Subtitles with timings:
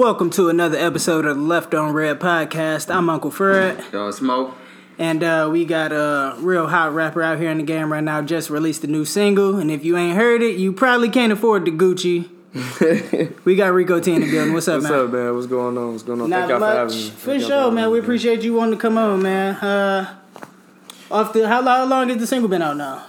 [0.00, 2.90] Welcome to another episode of the Left on Red podcast.
[2.90, 4.56] I'm Uncle Fred, Yo, Smoke.
[4.98, 8.22] and uh, we got a real hot rapper out here in the game right now.
[8.22, 11.66] Just released a new single, and if you ain't heard it, you probably can't afford
[11.66, 12.30] the Gucci.
[13.44, 14.54] we got Rico T in the building.
[14.54, 14.92] What's up, What's man?
[14.92, 15.34] What's up, man?
[15.34, 15.92] What's going on?
[15.92, 16.30] What's going on?
[16.30, 16.94] Not Thank y'all for having much.
[16.94, 17.10] me.
[17.10, 17.90] For Thank sure, man.
[17.90, 19.56] We appreciate you wanting to come on, man.
[19.56, 20.16] Uh,
[21.10, 23.04] off the how, how long has the single been out now?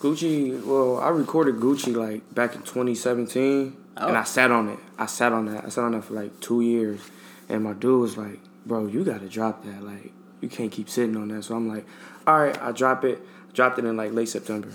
[0.00, 0.64] Gucci.
[0.64, 4.08] Well, I recorded Gucci like back in 2017, Oh.
[4.08, 4.78] and I sat on it.
[4.98, 5.64] I sat on that.
[5.64, 7.00] I sat on that for like two years,
[7.48, 9.82] and my dude was like, "Bro, you gotta drop that.
[9.84, 11.84] Like, you can't keep sitting on that." So I'm like,
[12.26, 13.20] "All right, I drop it."
[13.52, 14.66] Dropped it in like late September,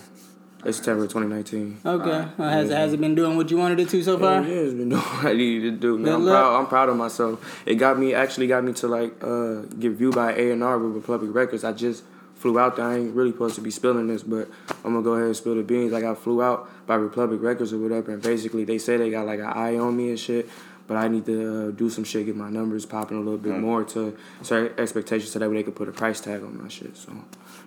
[0.63, 1.81] late September 2019.
[1.85, 2.27] Okay.
[2.37, 4.41] Well, has, has it been doing what you wanted it to so far?
[4.41, 5.97] yeah, it's been doing what I needed to do.
[5.97, 6.59] Man, I'm proud.
[6.61, 7.61] I'm proud of myself.
[7.65, 10.79] It got me actually got me to like uh, get viewed by A and R
[10.79, 11.65] with Republic Records.
[11.65, 12.05] I just
[12.39, 12.85] flew out there.
[12.85, 14.47] I ain't really supposed to be spilling this, but
[14.83, 15.91] I'm gonna go ahead and spill the beans.
[15.91, 19.25] Like I flew out by Republic Records or whatever, and basically they say they got
[19.27, 20.49] like an eye on me and shit.
[20.87, 23.55] But I need to uh, do some shit, get my numbers popping a little bit
[23.59, 26.67] more to set expectations so that way they could put a price tag on my
[26.67, 26.97] shit.
[26.97, 27.11] So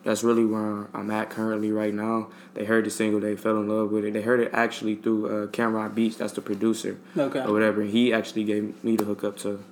[0.03, 2.31] that's really where I'm at currently right now.
[2.55, 4.13] They heard the single, they fell in love with it.
[4.13, 7.45] They heard it actually through uh, Cameron Beats, that's the producer Okay.
[7.45, 7.83] or whatever.
[7.83, 9.63] And he actually gave me the hookup to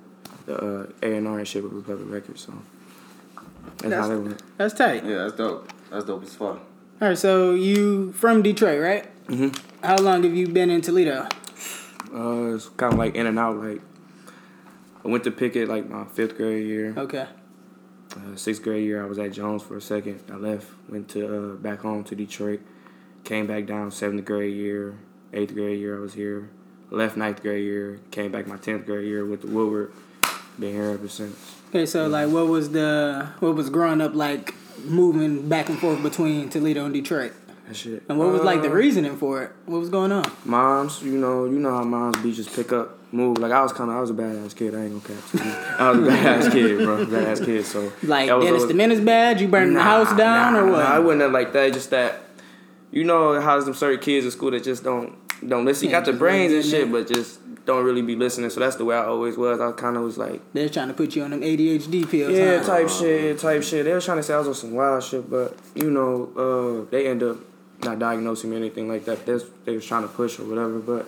[0.45, 2.43] the uh, A and R and shit with Republic Records.
[2.45, 2.53] So
[3.77, 4.43] that's, That's- how that went.
[4.57, 5.05] That's tight.
[5.05, 5.71] Yeah, that's dope.
[5.89, 6.59] That's dope as fuck.
[7.01, 9.27] All right, so you from Detroit, right?
[9.27, 9.57] Mhm.
[9.83, 11.27] How long have you been in Toledo?
[12.13, 13.57] Uh, it's kind of like in and out.
[13.57, 13.81] Like
[15.03, 16.93] I went to Pickett like my fifth grade year.
[16.95, 17.27] Okay.
[18.15, 20.19] Uh, sixth grade year, I was at Jones for a second.
[20.29, 22.59] I left, went to uh, back home to Detroit.
[23.23, 24.95] Came back down seventh grade year,
[25.31, 25.97] eighth grade year.
[25.97, 26.49] I was here.
[26.89, 27.99] Left ninth grade year.
[28.11, 29.93] Came back my tenth grade year with the Woodward.
[30.59, 31.55] Been here ever since.
[31.71, 36.03] Okay, so like, what was the what was growing up like, moving back and forth
[36.03, 37.31] between Toledo and Detroit,
[37.67, 38.03] That shit.
[38.09, 39.51] and what was like the Uh, reasoning for it?
[39.67, 40.29] What was going on?
[40.43, 43.37] Moms, you know, you know how moms be just pick up, move.
[43.37, 44.75] Like I was kind of, I was a badass kid.
[44.75, 45.79] I ain't gonna cap.
[45.79, 47.65] I was a badass kid, bro, badass kid.
[47.65, 49.41] So Like that was Dennis the Menace badge?
[49.41, 50.79] You burning the house down nah, or what?
[50.79, 51.71] Nah, I wouldn't have like that.
[51.71, 52.21] Just that,
[52.91, 55.15] you know, how some certain kids in school that just don't
[55.47, 55.85] don't listen.
[55.85, 58.49] You got the brains and shit, but just don't really be listening.
[58.49, 59.59] So that's the way I always was.
[59.59, 62.31] I kind of was like, They're trying to put you on them ADHD pills.
[62.33, 62.65] yeah, huh?
[62.65, 63.85] type shit, type shit.
[63.85, 66.89] They was trying to say I was on some wild shit, but you know, uh,
[66.91, 67.37] they end up
[67.83, 69.25] not diagnosing me or anything like that.
[69.25, 71.07] They was, they was trying to push or whatever, but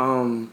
[0.00, 0.50] um.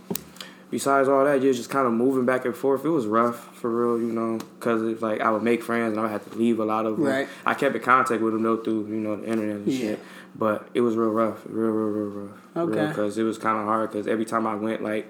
[0.71, 2.83] Besides all that, you're just kind of moving back and forth.
[2.83, 5.99] It was rough for real, you know, because it's like I would make friends and
[5.99, 7.05] I would have to leave a lot of them.
[7.05, 7.27] Right.
[7.45, 9.79] I kept in contact with them though through you know the internet and Yeah.
[9.79, 9.99] shit,
[10.37, 12.37] but it was real rough, real, real, real rough.
[12.57, 12.87] Okay.
[12.87, 13.91] Because it was kind of hard.
[13.91, 15.07] Because every time I went, like,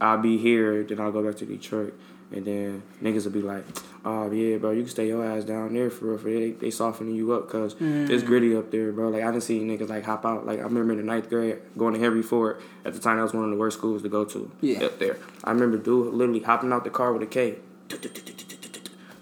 [0.00, 1.94] I'll be here, then I'll go back to Detroit,
[2.32, 3.64] and then niggas will be like,
[4.04, 6.18] "Oh yeah, bro, you can stay your ass down there for real.
[6.18, 6.28] For.
[6.28, 8.26] They, they softening you up because it's Mm.
[8.26, 9.08] gritty up there, bro.
[9.10, 10.44] Like I didn't see niggas like hop out.
[10.44, 12.60] Like I remember in the ninth grade going to Henry Ford.
[12.84, 14.50] At the time, that was one of the worst schools to go to.
[14.60, 14.84] Yeah.
[14.84, 17.56] Up there, I remember dude literally hopping out the car with a K.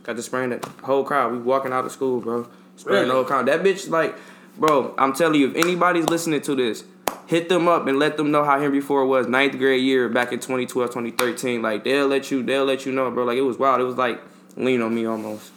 [0.05, 1.33] Got to spraying the whole crowd.
[1.33, 2.49] We walking out of school, bro.
[2.77, 3.07] Spraying Really?
[3.09, 3.47] the whole crowd.
[3.47, 4.17] That bitch, like,
[4.59, 6.85] bro, I'm telling you, if anybody's listening to this,
[7.27, 10.33] hit them up and let them know how Henry Ford was ninth grade year back
[10.33, 11.63] in 2012, 2013.
[11.63, 13.25] Like, they'll let you, they'll let you know, bro.
[13.25, 13.81] Like, it was wild.
[13.81, 14.21] It was like
[14.57, 15.51] lean on me almost.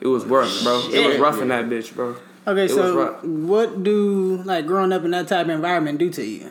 [0.00, 0.78] It was rough, bro.
[0.78, 1.20] It was Shit.
[1.20, 2.16] rough in that bitch, bro.
[2.46, 6.22] Okay, It so what do like growing up in that type of environment do to
[6.24, 6.50] you?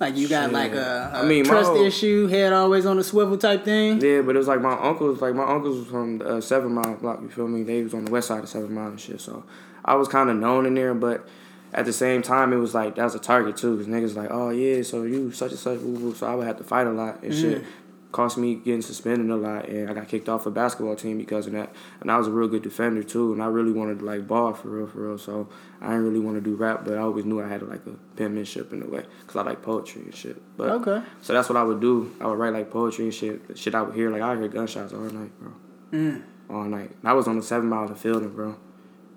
[0.00, 0.52] Like you got Shit.
[0.54, 4.00] like a, a I mean, trust whole- issue, head always on a swivel type thing.
[4.00, 6.72] Yeah, but it was like my uncles, like my uncles was from the uh, Seven
[6.72, 7.20] Mile block.
[7.22, 7.62] You feel me?
[7.62, 9.20] They was on the west side of Seven Mile and shit.
[9.20, 9.44] So
[9.84, 11.26] I was kind of known in there, but
[11.72, 14.30] at the same time, it was like that was a target too, because niggas like,
[14.30, 15.78] oh yeah, so you such and such,
[16.16, 17.64] so I would have to fight a lot and shit.
[18.12, 21.46] Cost me getting suspended a lot, and I got kicked off a basketball team because
[21.46, 21.72] of that.
[22.00, 24.52] And I was a real good defender too, and I really wanted to like ball
[24.52, 25.16] for real, for real.
[25.16, 25.48] So
[25.80, 27.92] I didn't really want to do rap, but I always knew I had like a
[28.16, 30.42] penmanship in a way, cause I like poetry and shit.
[30.56, 31.00] But Okay.
[31.20, 32.12] so that's what I would do.
[32.20, 33.46] I would write like poetry and shit.
[33.46, 35.52] The shit I would hear, like I would hear gunshots all night, bro.
[35.92, 36.22] Mm.
[36.50, 36.90] All night.
[37.02, 38.56] And I was on the seven miles of Fielding, bro.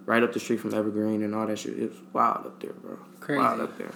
[0.05, 1.77] Right up the street from Evergreen and all that shit.
[1.79, 2.97] It was wild up there, bro.
[3.21, 3.39] Crazy.
[3.39, 3.91] Wild up there.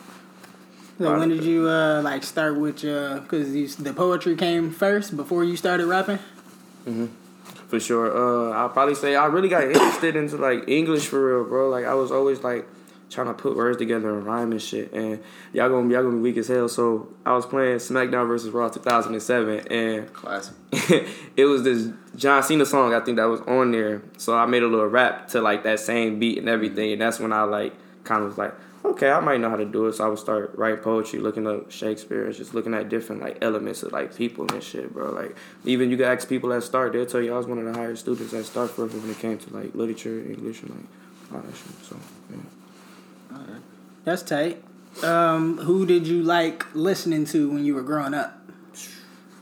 [0.98, 1.20] So Right.
[1.20, 3.20] when did you uh like start with your?
[3.20, 6.20] Because you, the poetry came first before you started rapping.
[7.68, 8.08] For sure.
[8.16, 11.70] Uh, I'll probably say I really got interested into like English for real, bro.
[11.70, 12.66] Like I was always like
[13.10, 14.92] trying to put words together and rhyme and shit.
[14.94, 15.24] And
[15.54, 16.68] y'all gonna y'all gonna be weak as hell.
[16.68, 20.56] So I was playing SmackDown versus Raw 2007, and Classic.
[21.36, 24.02] it was this John Cena song I think that was on there.
[24.18, 27.20] So I made a little rap to like that same beat and everything, and that's
[27.20, 27.74] when I like
[28.04, 28.54] kind of was like,
[28.86, 29.94] okay, I might know how to do it.
[29.94, 33.38] So I would start writing poetry, looking up Shakespeare, and just looking at different like
[33.42, 35.12] elements of like people and shit, bro.
[35.12, 37.66] Like even you can ask people that start, they'll tell you I was one of
[37.66, 40.86] the higher students at start for when it came to like literature, English, and like
[41.34, 41.86] all that shit.
[41.86, 41.98] So
[42.32, 42.38] yeah.
[44.08, 44.64] That's tight.
[45.04, 48.40] Um, who did you like listening to when you were growing up?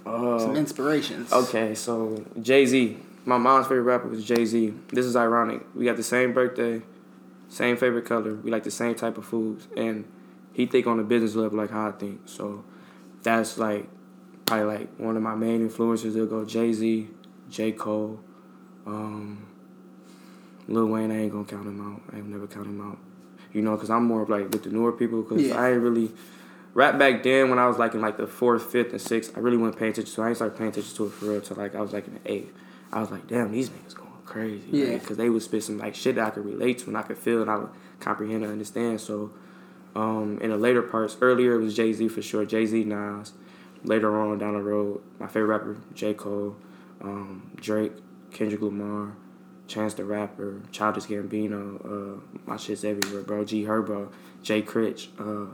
[0.04, 1.32] Some inspirations.
[1.32, 2.98] Okay, so Jay Z.
[3.26, 4.74] My mom's favorite rapper was Jay Z.
[4.92, 5.62] This is ironic.
[5.76, 6.82] We got the same birthday,
[7.48, 8.34] same favorite color.
[8.34, 10.04] We like the same type of foods, and
[10.52, 12.22] he think on the business level like how I think.
[12.26, 12.66] So
[13.22, 13.88] that's like
[14.48, 16.16] probably like one of my main influences.
[16.16, 17.08] They'll go Jay Z,
[17.52, 18.20] J Cole,
[18.88, 19.46] um,
[20.68, 21.12] Lil Wayne.
[21.12, 22.02] I ain't gonna count him out.
[22.12, 22.98] I ain't never count him out.
[23.56, 25.24] You know, cause I'm more of like with the newer people.
[25.24, 25.60] Cause Yeah.
[25.60, 26.12] I ain't really
[26.74, 29.36] rap back then when I was like in like the fourth, fifth, and sixth.
[29.36, 30.14] I really wasn't paying attention.
[30.14, 32.06] So I ain't started paying attention to it for real till like I was like
[32.06, 32.54] in the eighth.
[32.92, 34.68] I was like, damn, these niggas going crazy.
[34.72, 34.98] Yeah.
[34.98, 37.18] Because they would spit some like shit that I could relate to and I could
[37.18, 37.70] feel and I would
[38.02, 39.00] comprehend and understand.
[39.00, 39.32] So
[39.96, 43.32] um, in the later parts, earlier it was Jay Z for sure, Jay Z, Nas.
[43.84, 46.14] Later on down the road, my favorite rapper, J.
[46.16, 46.56] Cole,
[47.02, 47.94] um, Drake,
[48.32, 49.16] Kendrick Lamar,
[49.68, 51.84] Chance the Rapper, Childish Gambino,
[52.18, 53.44] uh, my shit's everywhere, bro.
[53.44, 54.10] G Herbo,
[54.44, 55.48] Jay Critch, uh,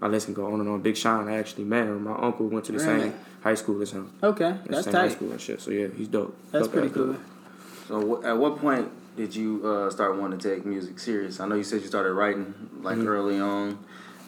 [0.00, 0.82] my list can go on and on.
[0.82, 2.04] Big Sean, I actually met him.
[2.04, 3.00] My uncle went to the Really?
[3.10, 4.12] same high school as him.
[4.22, 5.12] Okay, The that's same high tight.
[5.16, 5.60] school and shit.
[5.60, 6.36] So yeah, he's dope.
[6.50, 7.06] That's Dope pretty ass cool.
[7.06, 7.20] dude.
[7.88, 11.40] So wh- at what point did you uh, start wanting to take music serious?
[11.40, 12.52] I know you said you started writing
[12.82, 13.08] like Mm-hmm.
[13.08, 13.78] early on,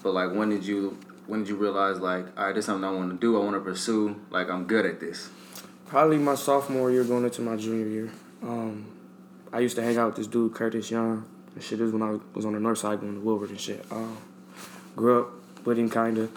[0.03, 0.97] but like when did you
[1.27, 3.37] when did you realize like all right, this is something I want to do.
[3.41, 4.17] I want to pursue.
[4.31, 5.29] Like I'm good at this.
[5.87, 8.11] Probably my sophomore year going into my junior year.
[8.43, 8.87] Um,
[9.55, 11.25] I used to hang out with this dude, Curtis Young.
[11.55, 13.61] And shit, this was when I was on the north side going to Wilbur and
[13.61, 13.87] shit.
[13.91, 14.19] Um,
[14.97, 15.31] grew up
[15.65, 16.31] with him kind of.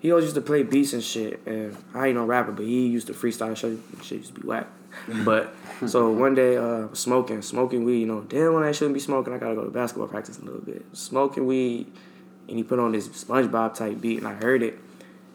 [0.00, 1.40] He always used to play beats and shit.
[1.46, 3.70] And I ain't no rapper, but he used to freestyle shit.
[3.70, 4.66] And shit used to be whack.
[5.24, 5.54] But
[5.86, 8.00] so one day, uh, smoking, smoking weed.
[8.00, 9.32] You know, damn when I shouldn't be smoking.
[9.32, 10.84] I gotta go to basketball practice a little bit.
[10.92, 11.86] Smoking weed,
[12.48, 14.76] and he put on this SpongeBob type beat, and I heard it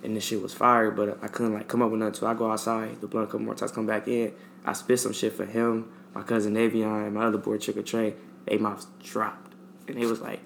[0.06, 2.14] and the shit was fire, but I couldn't like come up with nothing.
[2.14, 4.32] So I go outside, the blunt a couple more times, come back in.
[4.64, 8.16] I spit some shit for him, my cousin Navion, and my other boy Chick Trey.
[8.46, 9.54] They mouths dropped,
[9.88, 10.40] and they was like,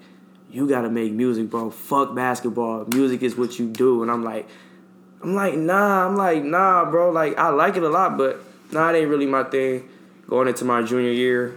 [0.50, 1.70] "You gotta make music, bro.
[1.70, 2.86] Fuck basketball.
[2.92, 4.48] Music is what you do." And I'm like,
[5.22, 6.06] I'm like, nah.
[6.06, 7.10] I'm like, nah, bro.
[7.10, 8.40] Like I like it a lot, but
[8.72, 9.88] nah, it ain't really my thing.
[10.28, 11.56] Going into my junior year,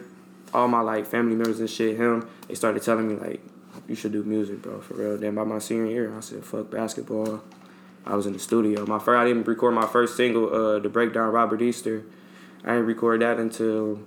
[0.54, 3.42] all my like family members and shit, him, they started telling me like,
[3.88, 5.18] you should do music, bro, for real.
[5.18, 7.44] Then by my senior year, I said, fuck basketball.
[8.06, 8.86] I was in the studio.
[8.86, 12.04] My first, I didn't record my first single, uh, "The Breakdown," Robert Easter.
[12.64, 14.00] I didn't record that until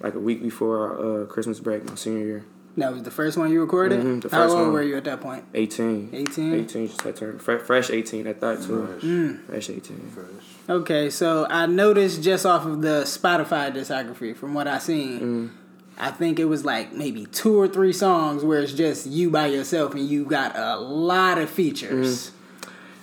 [0.00, 2.44] like a week before uh, Christmas break, my senior year.
[2.76, 4.00] That was the first one you recorded.
[4.00, 4.72] Mhm, the How first old one.
[4.72, 5.44] were you at that point?
[5.54, 6.10] 18.
[6.12, 6.54] 18?
[6.54, 7.42] 18, just had turned.
[7.42, 8.88] Fre- fresh 18 at that, too.
[9.02, 9.44] Mm.
[9.46, 9.98] Fresh 18.
[10.14, 10.26] Fresh.
[10.68, 15.50] Okay, so I noticed just off of the Spotify discography, from what I seen,
[15.98, 19.46] I think it was like maybe two or three songs where it's just you by
[19.48, 22.30] yourself and you got a lot of features.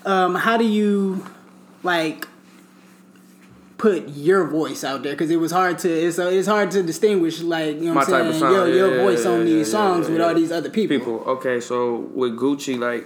[0.06, 1.26] Um, how do you
[1.84, 2.28] like
[3.78, 5.14] put your voice out there?
[5.14, 8.34] Because it was hard to it's it's hard to distinguish like you know what I'm
[8.34, 10.98] saying your yeah, your yeah, voice yeah, on these songs with all these other people.
[10.98, 11.24] People.
[11.26, 13.06] Okay, so with Gucci, like,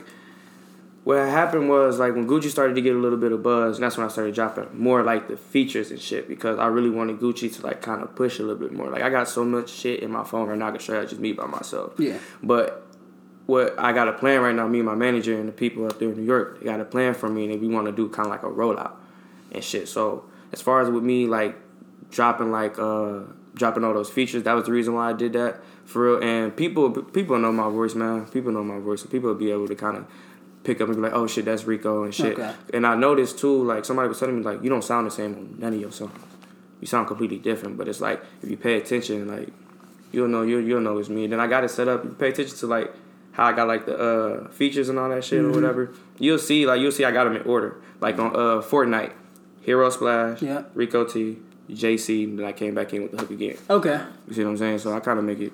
[1.04, 3.84] what happened was, like, when Gucci started to get a little bit of buzz, and
[3.84, 7.20] that's when I started dropping more, like, the features and shit, because I really wanted
[7.20, 8.90] Gucci to, like, kind of push a little bit more.
[8.90, 11.10] Like, I got so much shit in my phone right now, I can straight out
[11.10, 11.94] just me by myself.
[11.98, 12.18] Yeah.
[12.44, 12.86] But
[13.48, 15.98] what I got a plan right now, me and my manager and the people up
[15.98, 18.08] there in New York, they got a plan for me, and we want to do
[18.10, 18.94] kind of like a rollout
[19.52, 19.88] and shit.
[19.88, 21.56] So as far as with me, like
[22.10, 23.20] dropping like uh
[23.54, 26.24] dropping all those features, that was the reason why I did that for real.
[26.24, 28.26] And people people know my voice, man.
[28.28, 30.06] People know my voice, people will be able to kind of
[30.64, 32.34] pick up and be like, oh shit, that's Rico and shit.
[32.38, 32.54] Okay.
[32.74, 35.34] And I noticed too, like somebody was telling me like, you don't sound the same
[35.36, 36.12] on none of your songs.
[36.80, 37.78] You sound completely different.
[37.78, 39.50] But it's like if you pay attention, like
[40.12, 41.28] you'll know you'll you'll know it's me.
[41.28, 42.04] Then I got it set up.
[42.04, 42.94] You pay attention to like
[43.34, 45.52] how I got like the uh, features and all that shit Mm-hmm.
[45.52, 45.94] or whatever.
[46.20, 47.76] You'll see like you'll see I got them in order.
[48.00, 49.14] Like on uh Fortnite,
[49.62, 50.64] Hero Splash, Yeah.
[50.74, 51.38] Rico T,
[51.70, 52.24] JC.
[52.26, 53.58] And then I came back in with the hook again.
[53.70, 54.02] Okay.
[54.28, 54.80] You see what I'm saying?
[54.80, 55.54] So I kind of make it.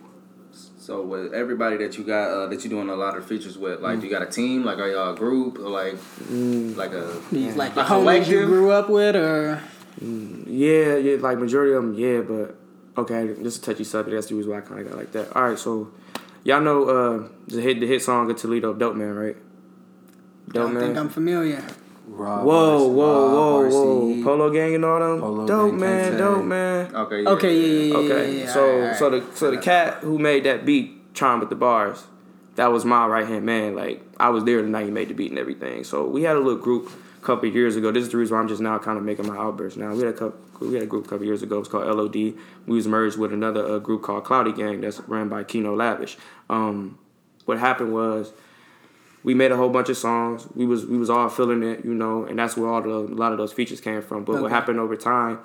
[0.79, 3.79] So with everybody that you got uh, that you doing a lot of features with,
[3.79, 3.83] Mm.
[3.83, 5.95] like you got a team, like are y'all a group or like
[6.31, 9.61] like a These like the homies you grew up with, or
[10.01, 12.55] Yeah, yeah, like majority of them, yeah, but
[12.97, 14.15] okay, just a touchy subject.
[14.15, 15.35] That's the reason why I kind of got like that.
[15.35, 15.91] All right, so
[16.45, 19.35] y'all know uh the hit the hit song of Toledo, Dope Man, right?
[19.35, 20.83] I Dope don't Man.
[20.83, 21.63] think I'm familiar.
[22.09, 24.13] Rob, Whoa, whoa, whoa, Rob, whoa!
[24.15, 24.23] RC.
[24.23, 25.19] Polo Gang and all them.
[25.19, 26.17] Polo dope Gang, man, Kente.
[26.17, 26.95] dope man.
[26.95, 27.97] okay yeah, Okay, yeah, yeah, yeah.
[27.97, 28.97] Okay, yeah, so alright, alright.
[28.97, 32.05] so the so the cat who made that beat, trying with the bars,
[32.55, 33.75] that was my right hand man.
[33.75, 35.83] Like I was there the night he made the beat and everything.
[35.83, 36.89] So we had a little group
[37.21, 37.91] a couple of years ago.
[37.91, 39.75] This is the reason why I'm just now kind of making my outburst.
[39.77, 40.39] Now we had a couple.
[40.65, 41.59] We had a group a couple years ago.
[41.59, 42.15] It's called LOD.
[42.15, 42.35] We
[42.65, 46.17] was merged with another uh, group called Cloudy Gang that's ran by Kino Lavish.
[46.49, 46.97] Um,
[47.45, 48.31] what happened was
[49.27, 50.47] we made a whole bunch of songs.
[50.55, 53.19] We was we was all feeling it, you know, and that's where all the a
[53.23, 54.23] lot of those features came from.
[54.23, 55.39] But what happened over time,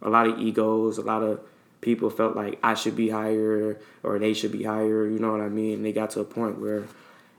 [0.00, 1.40] a lot of egos, a lot of
[1.80, 5.40] people felt like I should be higher or they should be higher, you know what
[5.40, 5.74] I mean?
[5.78, 6.84] And they got to a point where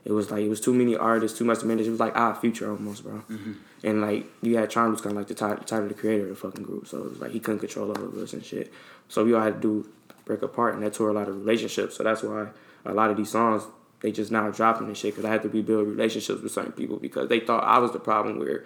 [0.04, 1.86] it was like it was too many artists, too much to manage.
[1.86, 3.24] It was like our future almost, bro.
[3.30, 3.52] Mm-hmm.
[3.82, 6.28] And like you had Tron was kind of like the title, title, the creator of
[6.28, 8.70] the fucking group, so it was like he couldn't control all of us and shit.
[9.08, 9.88] So we all had to do
[10.26, 11.96] break apart, and that tore a lot of relationships.
[11.96, 12.48] So that's why
[12.84, 13.62] a lot of these songs
[14.00, 16.98] they just now dropping and shit because I had to rebuild relationships with certain people
[16.98, 18.64] because they thought I was the problem where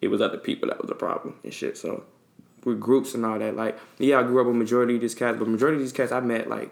[0.00, 1.76] it was other people that was the problem and shit.
[1.76, 2.04] So
[2.64, 5.38] with groups and all that, like yeah, I grew up with majority of these cats,
[5.38, 6.70] but majority of these cats I met like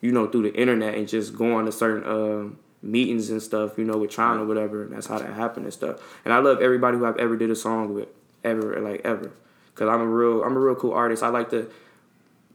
[0.00, 3.84] you know through the internet and just going to certain um, meetings and stuff, you
[3.84, 4.82] know, with Tron or whatever.
[4.82, 6.00] And that's how that happened and stuff.
[6.24, 8.08] And I love everybody who I've ever did a song with,
[8.44, 9.32] ever like ever,
[9.72, 11.22] because I'm a real I'm a real cool artist.
[11.22, 11.70] I like to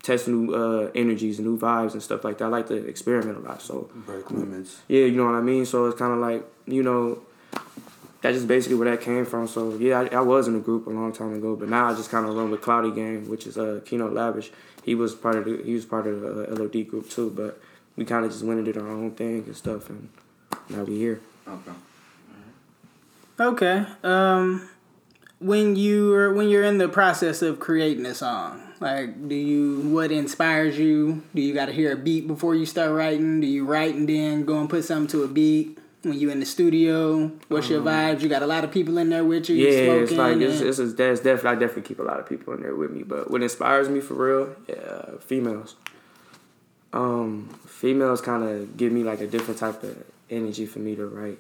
[0.04, 2.46] test new uh, energies, and new vibes and stuff like that.
[2.46, 3.62] I like to experiment a lot.
[3.62, 4.82] So Break limits.
[4.88, 5.66] yeah, you know what I mean.
[5.66, 7.20] So it's kind of like you know.
[8.22, 9.48] That's just basically where that came from.
[9.48, 11.94] So yeah, I, I was in a group a long time ago, but now I
[11.94, 14.50] just kind of run with Cloudy Gang, which is uh, Keynote Lavish.
[14.84, 17.62] He was part of the he was part of the uh, LOD group too, but
[17.96, 20.10] we kind of just went and did our own thing and stuff, and
[20.70, 21.22] now we here.
[21.48, 21.72] Okay.
[23.40, 23.86] Okay.
[24.04, 24.68] Um,
[25.40, 29.80] when you are when you're in the process of creating a song, like, do you
[29.90, 31.24] what inspires you?
[31.34, 33.42] Do you got to hear a beat before you start writing?
[33.42, 35.80] Do you write and then go and put something to a beat?
[36.04, 38.22] When you in the studio, what's your vibes?
[38.22, 39.56] You got a lot of people in there with you.
[39.68, 42.30] Um, Yeah, it's like it's, it's, it's that's definitely I definitely keep a lot of
[42.30, 43.04] people in there with me.
[43.04, 45.76] But what inspires me for real, yeah, females.
[46.94, 51.06] Um, females kind of give me like a different type of energy for me to
[51.08, 51.40] write,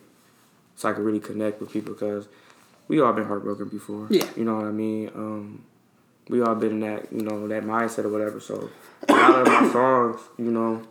[0.75, 2.27] so I can really connect with people because
[2.87, 4.07] we all been heartbroken before.
[4.09, 4.25] Yeah.
[4.35, 5.09] you know what I mean.
[5.15, 5.63] Um,
[6.29, 8.39] we all been in that you know that mindset or whatever.
[8.39, 8.69] So
[9.07, 10.81] a lot of my songs, you know.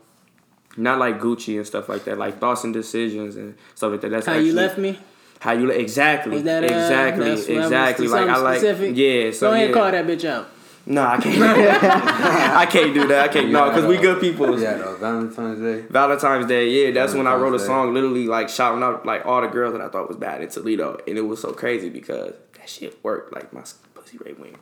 [0.79, 4.11] Not like Gucci and stuff like that, like thoughts and decisions and stuff like that.
[4.11, 4.99] That's how you left me.
[5.41, 8.45] how you exactly Is that uh, exactly that's what I was- exactly like I something
[8.45, 8.97] like specific?
[8.97, 9.75] yeah so Go ahead yeah.
[9.75, 10.49] call that bitch out.
[10.85, 11.43] no I can't
[12.63, 15.81] I can't do that I can't no because we good people Yeah, though, Valentine's Day.
[15.89, 17.67] Valentine's Day yeah that's when I wrote a Valentine's Day.
[17.69, 20.49] song literally like shouting out like all the girls that I thought was bad in
[20.51, 23.63] Toledo and it was so crazy because that shit worked like my
[24.07, 24.57] pussy rate went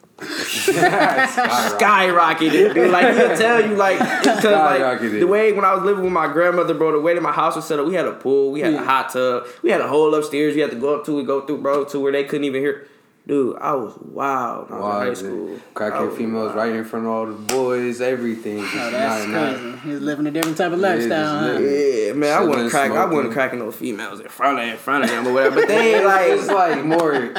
[1.78, 6.04] skyrocketed dude like he'll tell you like because like the way when I was living
[6.04, 8.12] with my grandmother bro the way that my house was set up we had a
[8.12, 8.82] pool we had Yeah.
[8.82, 11.26] a hot tub we had a whole upstairs you had to go up to and
[11.26, 12.88] go through bro to where they couldn't even hear
[13.26, 14.74] Dude, I was wild I
[15.08, 15.56] was in high school.
[15.56, 16.56] I Crackhead females wild.
[16.56, 18.58] right in front of all the boys, everything.
[18.58, 19.78] Just Oh, that's not- not- crazy.
[19.78, 21.38] He's living a different type of Yeah, lifestyle.
[21.54, 21.58] huh?
[21.58, 22.90] Yeah, man, I Chilling, wouldn't crack.
[22.90, 23.16] I smoking.
[23.16, 25.54] wouldn't cracking no females in front of in front of them or whatever.
[25.60, 26.04] But they ain't
[26.38, 27.32] it's like like more.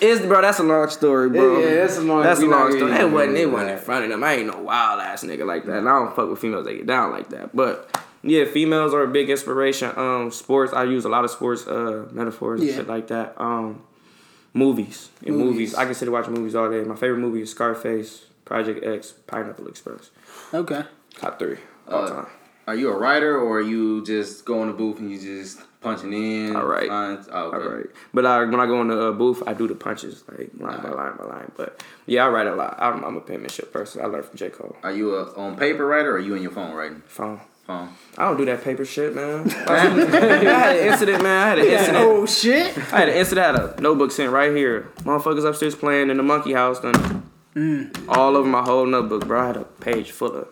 [0.00, 0.40] It's bro.
[0.42, 1.58] That's a long story, bro.
[1.60, 2.90] Yeah, that's a long- That's a long story.
[2.90, 3.36] That wasn't.
[3.36, 4.24] It wasn't in front of them.
[4.24, 5.78] I ain't no wild ass nigga like that.
[5.78, 7.54] And I don't fuck with females that get down like that.
[7.54, 7.90] But
[8.22, 9.92] yeah, females are a big inspiration.
[9.96, 10.72] Um, sports.
[10.72, 13.34] I use a lot of sports uh metaphors and shit like that.
[13.38, 13.82] Um,
[14.52, 15.10] movies.
[15.22, 15.44] In movies.
[15.52, 15.74] Movies.
[15.74, 16.82] I can sit and watch movies all day.
[16.84, 20.10] My favorite movie is Scarface, Project X, Pineapple Express.
[20.52, 20.82] Okay.
[21.16, 22.26] Top three all Uh, time.
[22.66, 26.12] Are you a writer or are you just going to booth and you just punching
[26.12, 26.56] in?
[26.56, 26.88] I write.
[26.88, 27.28] lines?
[27.30, 27.56] Oh, okay.
[27.66, 27.86] All right.
[28.14, 30.80] But I, when I go in the uh, booth, I do the punches, like line
[30.82, 31.52] by line by line.
[31.56, 32.76] But yeah, I write a lot.
[32.78, 34.02] I'm, I'm a penmanship person.
[34.02, 34.48] I learned from J.
[34.50, 34.76] Cole.
[34.82, 37.02] Are you a on paper writer or are you in your phone writing?
[37.06, 37.40] Phone.
[37.66, 37.88] Phone.
[38.18, 39.50] I don't do that paper shit, man.
[39.68, 41.42] I had an incident, man.
[41.42, 41.96] I had an incident.
[41.98, 42.76] Oh shit.
[42.92, 43.46] I had an incident.
[43.46, 44.90] I had a notebook sent right here.
[45.00, 46.80] Motherfuckers upstairs playing in the monkey house.
[46.80, 47.30] Done
[48.08, 49.42] all over my whole notebook, bro.
[49.42, 50.48] I had a page full of.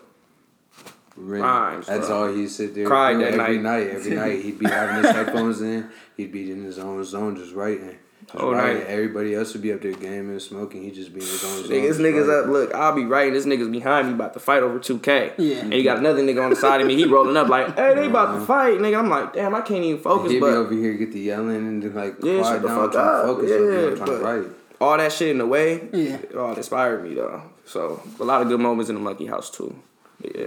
[1.15, 2.27] Rhymes, That's bro.
[2.29, 2.87] all he sit there.
[2.87, 3.85] Cried that every night.
[3.85, 3.89] night.
[3.95, 5.89] Every night he'd be having his headphones in.
[6.17, 7.97] He'd be in his own zone, just writing.
[8.25, 8.79] Just Whole writing.
[8.79, 8.87] night.
[8.87, 10.81] Everybody else would be up there gaming, smoking.
[10.83, 11.71] He'd just be in his own zone.
[11.71, 12.43] Niggas, niggas writing.
[12.45, 12.53] up.
[12.53, 13.33] Look, I'll be writing.
[13.33, 15.33] This nigga's behind me about to fight over 2K.
[15.37, 15.57] Yeah.
[15.57, 16.95] And you got another nigga on the side of me.
[16.95, 18.45] He rolling up like, hey, they about to uh-huh.
[18.45, 18.97] fight, nigga.
[18.97, 20.31] I'm like, damn, I can't even focus.
[20.31, 22.67] He'd be But over here, get the yelling and then, like Yeah, quiet shut the
[22.69, 23.21] down, fuck trying up.
[23.21, 23.49] to focus.
[23.49, 24.47] Yeah, up here, trying to write.
[24.81, 26.15] all that shit in the way, Yeah.
[26.15, 27.43] it all inspired me though.
[27.65, 29.75] So a lot of good moments in the monkey house too.
[30.23, 30.41] Yeah.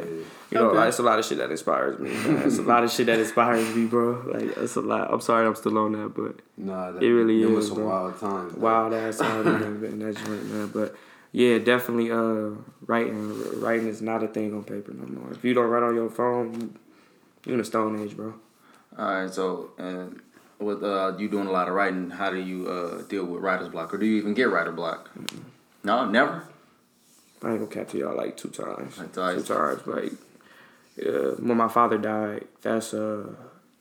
[0.51, 0.77] You know, Okay.
[0.79, 2.11] like, it's a lot of shit that inspires me.
[2.11, 4.23] It's a lot of shit that inspires me, bro.
[4.33, 5.13] Like it's a lot.
[5.13, 7.79] I'm sorry I'm still on that, but Nah, that, It really it was is, some
[7.79, 7.89] bro.
[7.89, 8.53] wild times.
[8.53, 8.61] man.
[8.63, 9.47] wild ass time
[9.85, 10.71] in that- joint, man.
[10.73, 10.95] But
[11.33, 12.57] yeah, definitely uh
[12.87, 15.33] writing writing is not a thing on paper no more.
[15.33, 16.79] If you don't write on your phone,
[17.45, 18.35] you're in a stone age, bro.
[18.99, 19.31] All right.
[19.33, 20.23] So, and
[20.59, 23.69] with uh, you doing a lot of writing, how do you uh, deal with writer's
[23.69, 25.11] block, or do you even get writer block?
[25.85, 26.45] No, never.
[27.43, 28.99] I ain't gonna cap to y'all like two times.
[28.99, 29.47] Like Two twice.
[29.47, 29.87] times.
[29.87, 30.13] Like
[31.07, 33.27] uh, when my father died, that's uh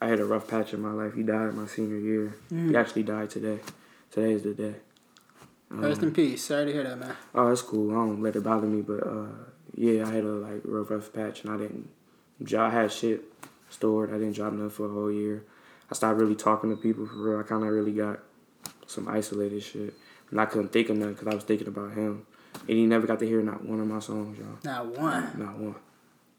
[0.00, 1.14] I had a rough patch in my life.
[1.14, 2.34] He died my senior year.
[2.50, 3.60] He actually died today.
[4.10, 4.74] Today is the day.
[5.70, 6.44] Rest in peace.
[6.44, 7.16] Sorry to hear that, man.
[7.34, 7.90] Oh, that's cool.
[7.90, 9.26] I don't let it bother me, but uh
[9.74, 11.88] yeah, I had a like real rough patch and I didn't
[12.56, 13.24] I had shit
[13.70, 14.10] stored.
[14.10, 15.44] I didn't drop nothing for a whole year.
[15.90, 17.40] I stopped really talking to people for real.
[17.40, 18.20] I kind of really got
[18.86, 19.94] some isolated shit.
[20.30, 22.26] And I couldn't think of nothing because I was thinking about him.
[22.68, 24.58] And he never got to hear not one of my songs, y'all.
[24.64, 25.30] Not one.
[25.36, 25.74] Not one.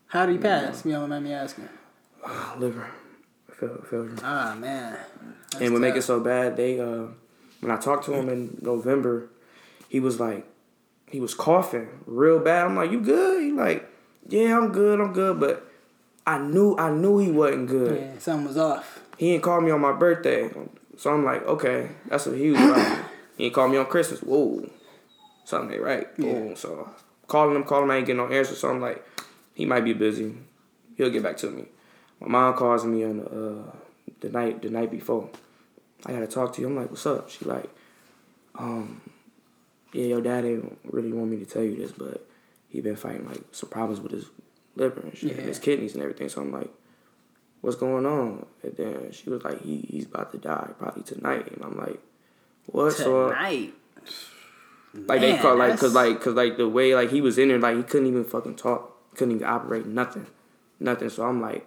[0.07, 0.85] How did he pass?
[0.85, 1.69] You don't mind me asking.
[2.57, 2.87] liver
[3.57, 4.15] fail, failure.
[4.23, 4.97] Ah man.
[5.51, 7.05] That's and what make it so bad, they uh,
[7.59, 9.29] when I talked to him in November,
[9.89, 10.45] he was like,
[11.09, 12.65] he was coughing real bad.
[12.65, 13.41] I'm like, you good?
[13.41, 13.89] He like,
[14.27, 15.39] yeah, I'm good, I'm good.
[15.39, 15.65] But
[16.25, 17.99] I knew, I knew he wasn't good.
[17.99, 19.01] Yeah, something was off.
[19.17, 20.49] He didn't call me on my birthday,
[20.97, 22.97] so I'm like, okay, that's what he was like.
[23.37, 24.19] he didn't call me on Christmas.
[24.19, 24.69] Whoa,
[25.47, 26.15] something ain't right.
[26.17, 26.55] Boom.
[26.57, 26.89] So
[27.27, 28.53] calling him, calling him, I ain't getting no answer.
[28.53, 29.03] So I'm like,
[29.53, 30.35] he might be busy.
[30.97, 31.65] He'll get back to me.
[32.19, 33.71] My mom calls me on uh,
[34.19, 35.29] the night the night before.
[36.05, 36.67] I gotta talk to you.
[36.67, 37.29] I'm like, what's up?
[37.29, 37.69] She like,
[38.55, 39.01] um,
[39.93, 42.27] yeah, your daddy really want me to tell you this, but
[42.67, 44.25] he been fighting like some problems with his
[44.75, 46.27] liver and shit, and his kidneys and everything.
[46.27, 46.69] So I'm like,
[47.61, 48.45] what's going on?
[48.63, 52.01] And then she was like, he he's about to die probably tonight, and I'm like,
[52.65, 52.91] what?
[52.93, 53.29] So
[55.07, 57.59] Like they call like cause like cause like the way like he was in there
[57.59, 60.27] like he couldn't even fucking talk, couldn't even operate nothing,
[60.79, 61.09] nothing.
[61.09, 61.65] So I'm like,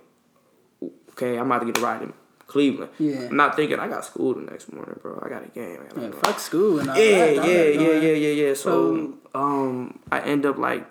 [1.13, 2.13] okay, I'm about to get a ride in
[2.47, 2.91] Cleveland.
[2.99, 3.27] Yeah.
[3.31, 5.23] I'm not thinking I got school the next morning, bro.
[5.25, 5.79] I got a game.
[5.97, 7.37] I Yeah, fuck school and all Yeah, that.
[7.37, 8.55] yeah, yeah, yeah, yeah, yeah.
[8.55, 10.87] So, So- um, I end up like,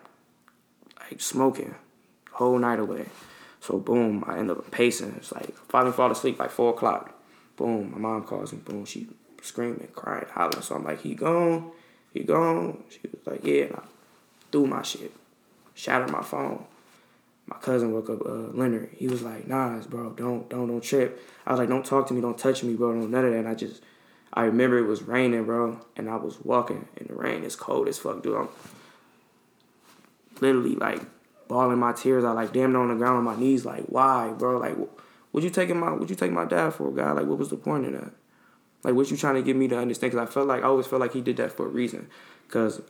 [0.99, 1.75] like smoking,
[2.31, 3.07] whole night away.
[3.59, 5.15] So boom, I end up pacing.
[5.17, 7.13] It's like finally fall asleep like four o'clock.
[7.57, 8.59] Boom, my mom calls me.
[8.63, 9.07] Boom, she
[9.41, 10.61] screaming, crying, hollering.
[10.61, 11.71] So I'm like, he gone,
[12.13, 12.83] he gone.
[12.89, 13.63] She was like, yeah.
[13.65, 13.81] And I
[14.51, 15.11] threw my shit,
[15.73, 16.65] shattered my phone.
[17.47, 18.89] My cousin woke up, uh, Leonard.
[18.95, 21.19] He was like, Nas, bro, don't, don't, don't trip.
[21.47, 23.39] I was like, don't talk to me, don't touch me, bro, don't none of that.
[23.39, 23.81] And I just,
[24.33, 27.43] I remember it was raining, bro, and I was walking in the rain.
[27.43, 28.37] It's cold as fuck, dude.
[28.37, 28.49] I'm
[30.39, 31.01] literally like
[31.47, 34.57] bawling my tears out, like damn on the ground on my knees, like why, bro?
[34.59, 34.77] Like,
[35.31, 37.17] would you taking my, what you take my dad for, God?
[37.17, 38.11] Like, what was the point of that?
[38.83, 40.11] Like, what you trying to get me to understand?
[40.13, 42.07] Because I felt like I always felt like he did that for a reason.
[42.47, 42.81] Because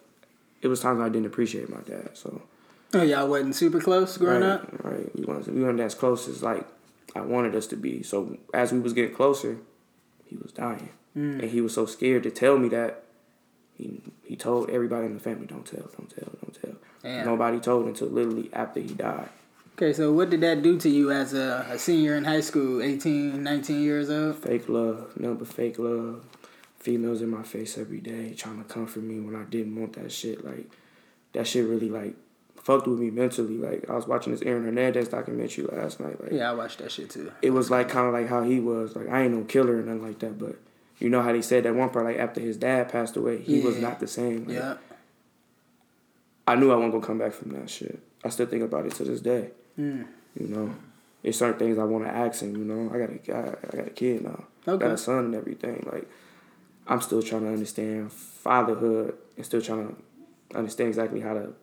[0.62, 2.12] it was times I didn't appreciate my dad.
[2.13, 2.41] So
[2.93, 4.84] Oh, y'all wasn't super close growing right, up.
[4.84, 6.65] right, we weren't we weren't as close as like
[7.15, 8.01] I wanted us to be.
[8.03, 9.58] So as we was getting closer,
[10.25, 11.41] he was dying, Mm.
[11.41, 13.03] and he was so scared to tell me that.
[13.77, 17.25] He he told everybody in the family, "Don't tell, don't tell, don't tell." Damn.
[17.25, 19.29] Nobody told until literally after he died.
[19.81, 22.81] Okay, so what did that do to you as a, a senior in high school,
[22.81, 24.35] 18, 19 years old?
[24.35, 26.25] Fake love, nothing but fake love.
[26.79, 30.11] Females in my face every day trying to comfort me when I didn't want that
[30.11, 30.44] shit.
[30.44, 30.70] Like
[31.31, 32.15] that shit really like
[32.57, 33.57] fucked with me mentally.
[33.57, 36.22] Like I was watching this Aaron Hernandez documentary last night.
[36.22, 37.31] Like Yeah, I watched that shit too.
[37.42, 38.98] it was like kind of like how he was.
[38.98, 40.57] Like I ain't no killer or nothing like that, but
[41.00, 43.61] you know how they said that one part like after his dad passed away, he
[43.61, 44.44] was not the same.
[44.46, 44.75] Like, Yeah.
[46.46, 48.00] I knew I wasn't gonna come back from that shit.
[48.25, 49.51] I still think about it to this day.
[49.79, 50.05] Mm.
[50.39, 50.75] You know,
[51.24, 52.55] there's certain things I want to ask him.
[52.55, 54.44] You know, I got a I, I got a kid now.
[54.68, 54.85] Okay.
[54.85, 55.87] Got a son and everything.
[55.92, 56.07] Like
[56.87, 61.53] I'm still trying to understand fatherhood and still trying to understand exactly how to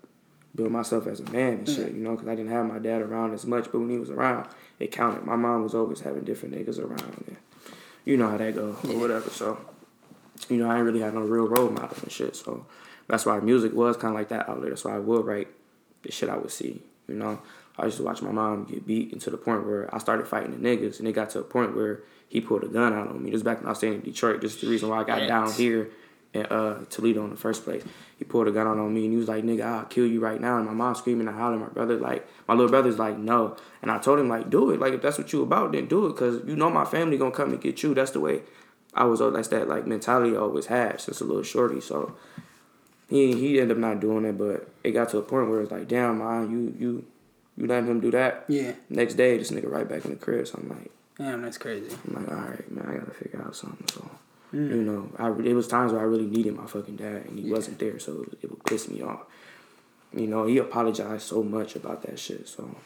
[0.55, 1.92] build myself as a man and shit.
[1.92, 4.11] You know, because I didn't have my dad around as much, but when he was
[4.11, 4.48] around,
[4.79, 5.24] it counted.
[5.24, 7.24] My mom was always having different niggas around.
[7.26, 7.37] And
[8.05, 9.29] you know how that go or whatever.
[9.31, 9.59] So,
[10.48, 12.37] you know, I ain't really had no real role model and shit.
[12.37, 12.66] So
[13.09, 14.70] that's why music was kind of like that outlet.
[14.70, 15.48] That's why I would write
[16.02, 16.83] the shit I would see.
[17.09, 17.40] You know,
[17.79, 20.27] I used to watch my mom get beat and to the point where I started
[20.27, 23.09] fighting the niggas, and it got to a point where he pulled a gun out
[23.09, 23.31] on me.
[23.31, 24.41] This back when I was staying in Detroit.
[24.41, 25.91] This is the reason why I got down here
[26.33, 27.85] in uh, Toledo in the first place.
[28.19, 30.21] He pulled a gun out on me, and he was like, "Nigga, I'll kill you
[30.21, 31.61] right now." And my mom screaming and hollering.
[31.61, 34.81] My brother like, my little brother's like, "No," and I told him like, "Do it.
[34.81, 37.31] Like if that's what you about, then do it, cause you know my family gonna
[37.31, 37.95] come and get you.
[37.95, 38.43] That's the way."
[38.97, 41.81] I was that's that like mentality I always had since a little shorty.
[41.83, 42.17] So
[43.11, 45.71] he he ended up not doing it, but it got to a point where it's
[45.71, 47.05] like, damn, man, you you
[47.57, 48.45] you letting him do that.
[48.49, 48.73] Yeah.
[48.90, 50.47] Next day, this nigga right back in the crib.
[50.47, 51.97] So I'm like, Damn, that's crazy.
[52.07, 53.87] I'm like, all right, man, I gotta figure out something.
[53.88, 54.11] So
[54.55, 54.71] Mm.
[54.71, 57.51] you know, I it was times where I really needed my fucking dad, and he
[57.51, 59.23] wasn't there, so it, it would piss me off.
[60.14, 62.47] You know, he apologized so much about that shit.
[62.49, 62.77] So,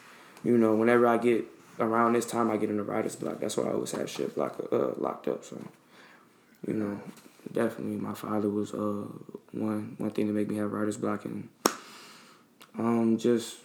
[0.43, 1.45] you know, whenever I get
[1.79, 3.39] around this time, I get in the writer's block.
[3.39, 5.45] That's why I always have shit block, uh, locked up.
[5.45, 5.61] So,
[6.65, 6.99] you know,
[7.53, 9.05] definitely my father was uh
[9.51, 11.47] one one thing to make me have writer's block, and
[12.79, 13.57] um just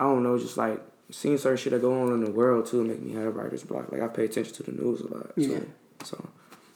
[0.00, 2.82] I don't know, just like seeing certain shit that go on in the world too
[2.82, 3.92] make me have a writer's block.
[3.92, 5.30] Like I pay attention to the news a lot.
[5.36, 5.58] Yeah.
[6.02, 6.28] So, so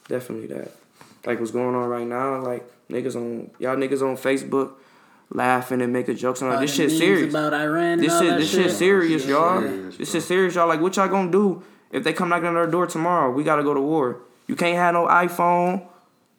[0.09, 0.71] definitely that.
[1.27, 4.75] Like what's going on right now, like niggas on y'all niggas on Facebook
[5.31, 7.31] laughing and making jokes on All this shit serious.
[7.33, 8.63] about Iran This shit this shit.
[8.67, 9.61] shit serious, y'all.
[9.63, 10.21] serious, this bro.
[10.21, 10.69] shit serious, y'all.
[10.69, 13.31] Like what y'all gonna do if they come knocking on our door tomorrow?
[13.33, 14.21] We gotta go to war.
[14.47, 15.87] You can't have no iPhone.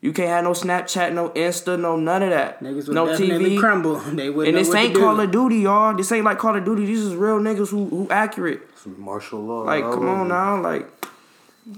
[0.06, 2.62] You can't have no Snapchat, no Insta, no none of that.
[2.62, 3.60] Niggas would no definitely TV.
[3.60, 3.96] crumble.
[4.16, 5.06] They wouldn't And know this what ain't to do.
[5.06, 5.96] Call of Duty, y'all.
[5.96, 6.86] This ain't like Call of Duty.
[6.86, 8.62] These is real niggas who who accurate.
[8.78, 9.62] Some martial law.
[9.64, 10.62] Like, come on now.
[10.62, 10.88] Like,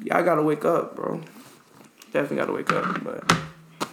[0.03, 1.21] y'all gotta wake up, bro.
[2.11, 3.01] Definitely gotta wake up.
[3.01, 3.37] But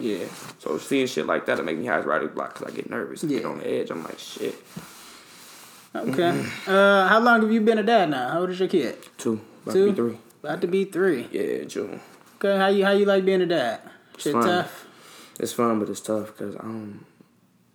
[0.01, 0.25] yeah,
[0.59, 2.91] so seeing shit like that, it make me high as writer's block because I get
[2.91, 3.23] nervous.
[3.23, 3.91] I get on the edge.
[3.91, 4.57] I'm like, shit.
[5.95, 6.45] Okay.
[6.67, 8.31] Uh, how long have you been a dad now?
[8.31, 8.97] How old is your kid?
[9.17, 9.87] Two, about Two?
[9.87, 10.19] to be three.
[10.43, 11.29] About to be three.
[11.31, 12.01] Yeah, June.
[12.39, 13.81] Okay, how you how you like being a dad?
[14.19, 14.45] Shit fun.
[14.45, 14.87] tough.
[15.41, 17.05] It's fun, but it's tough because um.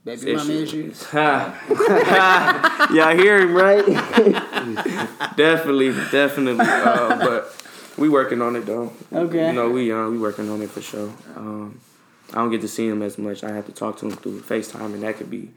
[0.06, 1.06] Baby mama issues.
[1.14, 3.86] yeah, I hear him, right?
[5.36, 6.66] definitely, definitely.
[6.68, 7.66] Uh, but
[7.98, 8.94] we working on it though.
[9.12, 9.48] Okay.
[9.48, 11.12] You know, we young, we working on it for sure.
[11.36, 11.80] Um,
[12.32, 13.44] I don't get to see him as much.
[13.44, 15.52] I have to talk to him through FaceTime, and that could be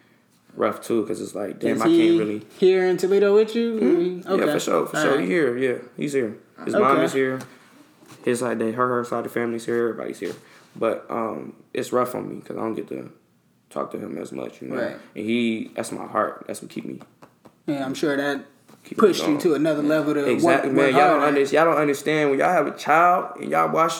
[0.56, 2.42] rough too, because it's like, damn, Is I can't really.
[2.58, 4.22] here in Toledo with you?
[4.26, 4.44] Okay.
[4.46, 5.12] Yeah, for sure, for All sure.
[5.16, 5.20] right.
[5.20, 6.36] He here, yeah, he's here.
[6.64, 6.82] His Okay.
[6.82, 7.40] mom is here.
[8.24, 9.88] His side, they, her, her side of the family's here.
[9.88, 10.34] Everybody's here,
[10.76, 13.12] but um, it's rough on me because I don't get to
[13.70, 14.76] talk to him as much, you know.
[14.76, 14.96] Right.
[15.14, 16.44] And he, that's my heart.
[16.46, 17.00] That's what keep me
[17.66, 18.44] Yeah, I'm sure that
[18.84, 20.84] keep pushed you to another level to Exactly, work, man.
[20.86, 21.38] work Y'all don't, harder.
[21.38, 23.94] under, y'all don't understand when y'all have a child and y'all watch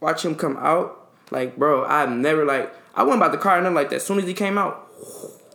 [0.00, 1.00] watch him come out.
[1.30, 3.96] Like, bro, I've never like I wasn't about to cry or nothing like that.
[3.96, 4.88] As soon as he came out,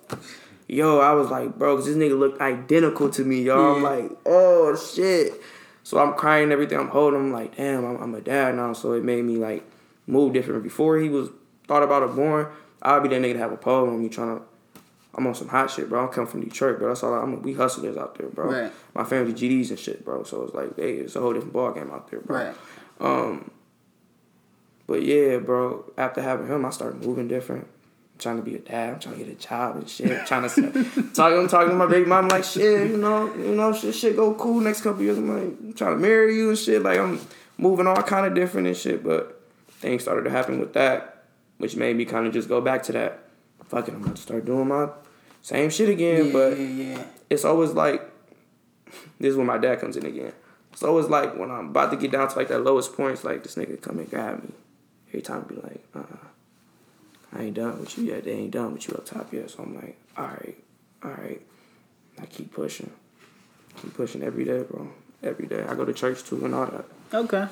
[0.67, 3.75] yo, I was like, bro, cause this nigga looked identical to me, y'all.
[3.75, 5.33] I'm like, oh shit.
[5.83, 6.77] So I'm crying and everything.
[6.79, 7.19] I'm holding.
[7.19, 8.73] him like, damn, I'm, I'm a dad now.
[8.73, 9.63] So it made me like
[10.09, 10.63] move different.
[10.63, 11.29] Before he was
[11.67, 12.47] thought about it born,
[12.81, 14.43] I'd be that nigga to have a pole on me trying to.
[15.15, 16.05] I'm on some hot shit, bro.
[16.05, 16.89] I come from Detroit, bro.
[16.89, 17.13] That's all.
[17.13, 17.41] I, I'm.
[17.41, 18.51] We hustlers out there, bro.
[18.51, 18.71] Right.
[18.93, 20.23] My family GDs and shit, bro.
[20.23, 22.37] So it's like, hey, it's a whole different ball game out there, bro.
[22.37, 22.55] Right.
[22.99, 23.51] Um.
[24.87, 25.91] But yeah, bro.
[25.97, 27.65] After having him, I started moving different.
[27.65, 28.93] I'm trying to be a dad.
[28.93, 30.11] I'm trying to get a job and shit.
[30.11, 31.33] I'm trying to talk.
[31.33, 32.89] I'm talking to my baby mom like shit.
[32.91, 35.17] You know, you know, shit, shit go cool next couple years.
[35.17, 36.81] I'm like, I'm trying to marry you and shit.
[36.81, 37.19] Like I'm
[37.57, 39.03] moving all kind of different and shit.
[39.03, 39.38] But
[39.79, 41.23] things started to happen with that,
[41.57, 43.19] which made me kind of just go back to that.
[43.65, 44.89] Fuck it, I'm gonna start doing my
[45.41, 46.27] same shit again.
[46.27, 47.03] Yeah, but yeah, yeah.
[47.29, 48.01] it's always like
[49.19, 50.33] this is when my dad comes in again.
[50.73, 53.23] It's always like when I'm about to get down to like that lowest point, it's
[53.23, 54.51] like this nigga come and grab me.
[55.09, 56.27] Every time be like, uh uh,
[57.33, 58.23] I ain't done with you yet.
[58.23, 59.49] They ain't done with you up top yet.
[59.49, 60.57] So I'm like, alright,
[61.03, 61.41] alright.
[62.21, 62.91] I keep pushing.
[63.81, 64.89] Keep pushing every day, bro.
[65.23, 65.63] Every day.
[65.63, 66.85] I go to church too and all that.
[67.13, 67.47] Okay.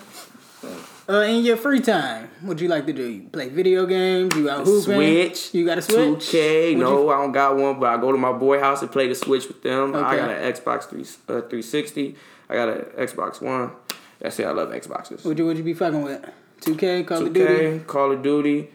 [1.09, 3.07] Uh, in your free time, what you like to do?
[3.07, 4.35] You play video games?
[4.35, 4.81] You out hooping?
[4.95, 5.53] Switch.
[5.53, 6.19] You got a switch?
[6.29, 6.75] 2K.
[6.75, 8.91] Would No, you- I don't got one, but I go to my boy house and
[8.91, 9.95] play the Switch with them.
[9.95, 12.15] I got an Xbox 3, uh, 360.
[12.49, 13.71] I got an Xbox One.
[14.19, 14.45] That's it.
[14.47, 15.23] I love Xboxes.
[15.23, 16.25] What you would you be fucking with?
[16.61, 17.79] 2K, Call of 2K, Duty.
[17.85, 18.69] Call of Duty,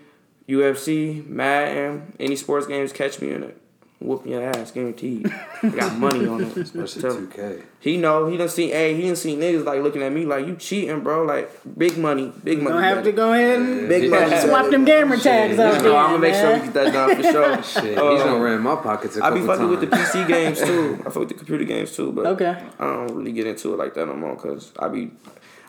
[0.48, 3.58] UFC, Madden, any sports games, catch me in it.
[4.02, 5.32] Whooping your ass, guaranteed.
[5.62, 6.56] I got money on it.
[6.56, 7.62] Especially 2K.
[7.78, 10.46] He know, he done seen, hey, he done seen niggas like looking at me like,
[10.46, 11.24] you cheating, bro.
[11.24, 12.74] Like, big money, big money.
[12.74, 13.10] Don't have better.
[13.12, 14.36] to go ahead and Big money.
[14.46, 15.96] swap them gamer tags out No, there.
[15.96, 17.62] I'm gonna make sure we get that done for sure.
[17.82, 19.48] Shit, Uh, he's gonna run my pockets a I couple times.
[19.48, 19.80] I be fucking times.
[19.80, 20.94] with the PC games too.
[21.00, 22.56] I fuck with the computer games too, but Okay.
[22.80, 25.10] I don't really get into it like that no more because I be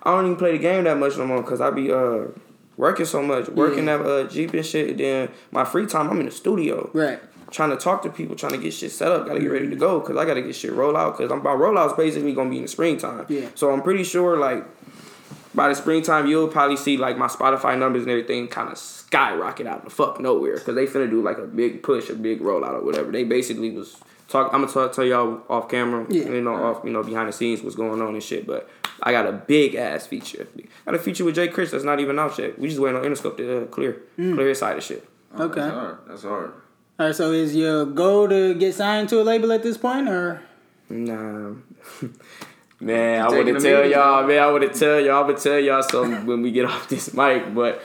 [0.01, 2.25] I don't even play the game that much no more because I be uh
[2.77, 3.95] working so much, working Yeah.
[3.99, 4.89] at uh Jeep and shit.
[4.91, 7.19] And then my free time, I'm in the studio Right.
[7.53, 9.27] Trying to talk to people, trying to get shit set up.
[9.27, 11.31] Got to get ready to go because I got to get shit roll out because
[11.31, 13.25] I'm my rollouts basically gonna be in the springtime.
[13.29, 13.49] Yeah.
[13.55, 14.65] So I'm pretty sure like
[15.53, 19.67] by the springtime you'll probably see like my Spotify numbers and everything kind of skyrocket
[19.67, 22.41] out of the fuck nowhere because they finna do like a big push, a big
[22.41, 23.11] rollout or whatever.
[23.11, 24.51] They basically was talk.
[24.51, 26.23] I'm gonna talk, tell y'all off camera, Yeah.
[26.29, 28.47] you know, off you know behind the scenes what's going on and shit.
[28.47, 28.67] But
[29.03, 30.47] I got a big ass feature.
[30.57, 32.57] I got a feature with Jay Critch that's not even out yet.
[32.57, 35.07] We just waiting on Interscope to uh, clear, clear his side of shit.
[35.39, 35.59] Okay.
[35.61, 35.97] That's hard.
[36.07, 36.53] That's hard.
[36.99, 37.15] All right.
[37.15, 40.41] So is your goal to get signed to a label at this point, or
[40.89, 41.53] Nah.
[42.79, 44.43] Man, I wouldn't tell y'all, man.
[44.43, 45.23] I wouldn't tell y'all.
[45.23, 47.55] I would tell y'all something when we get off this mic.
[47.55, 47.81] But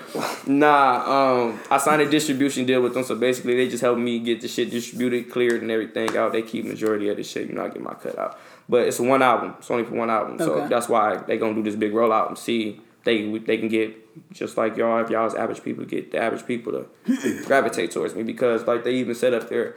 [0.48, 3.04] nah, um, I signed a distribution deal with them.
[3.04, 6.32] So basically, they just help me get the shit distributed, cleared, and everything out.
[6.32, 7.46] They keep majority of the shit.
[7.46, 8.40] You know, I get my cut out.
[8.68, 9.54] But it's one album.
[9.58, 10.38] It's only for one album.
[10.38, 14.32] So that's why they gonna do this big rollout and see they they can get
[14.32, 18.22] just like y'all if y'all's average people get the average people to gravitate towards me
[18.22, 19.76] because like they even said up there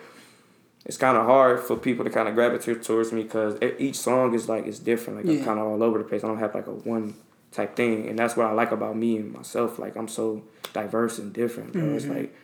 [0.85, 4.33] it's kind of hard for people to kind of gravitate towards me because each song
[4.33, 5.17] is like it's different.
[5.17, 5.39] Like Yeah.
[5.39, 6.23] I'm kind of all over the place.
[6.23, 7.13] I don't have like a one
[7.51, 9.77] type thing, and that's what I like about me and myself.
[9.77, 11.73] Like I'm so diverse and different.
[11.73, 11.93] Bro.
[11.93, 12.15] It's mm-hmm.
[12.15, 12.35] like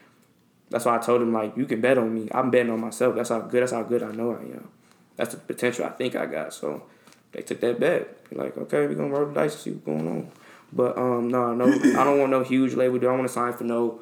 [0.69, 2.29] that's why I told him like you can bet on me.
[2.31, 3.15] I'm betting on myself.
[3.15, 3.63] That's how good.
[3.63, 4.69] That's how good I know I am.
[5.15, 6.53] That's the potential I think I got.
[6.53, 6.83] So
[7.31, 8.29] they took that bet.
[8.29, 10.31] Be like, okay, we're gonna roll the dice and see what's going on.
[10.73, 13.09] But um, no, no, I don't want no huge label deal.
[13.09, 14.01] I want to sign for no.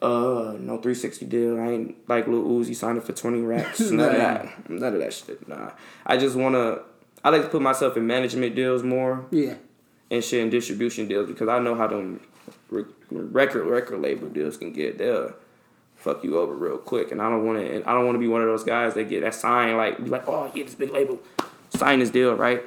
[0.00, 1.60] Uh, no 360 deal.
[1.60, 3.78] I ain't like Lil Uzi signing for 20 racks.
[3.92, 4.68] None of that.
[4.70, 5.48] None of that shit.
[5.48, 5.70] Nah.
[6.04, 6.80] I just wanna.
[7.22, 9.54] I like to put myself in management deals more yeah?
[10.10, 12.20] and shit and distribution deals because I know how them
[13.12, 14.98] record record label deals can get.
[14.98, 15.34] They'll
[15.96, 17.88] fuck you over real quick, and I don't want to.
[17.88, 20.10] I don't want to be one of those guys that get that sign like be
[20.10, 21.20] like, oh yeah, this big label,
[21.70, 22.62] sign this deal right,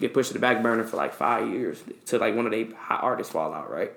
[0.00, 2.64] get pushed to the back burner for like five years to like one of they
[2.64, 3.92] hot artists fall out right.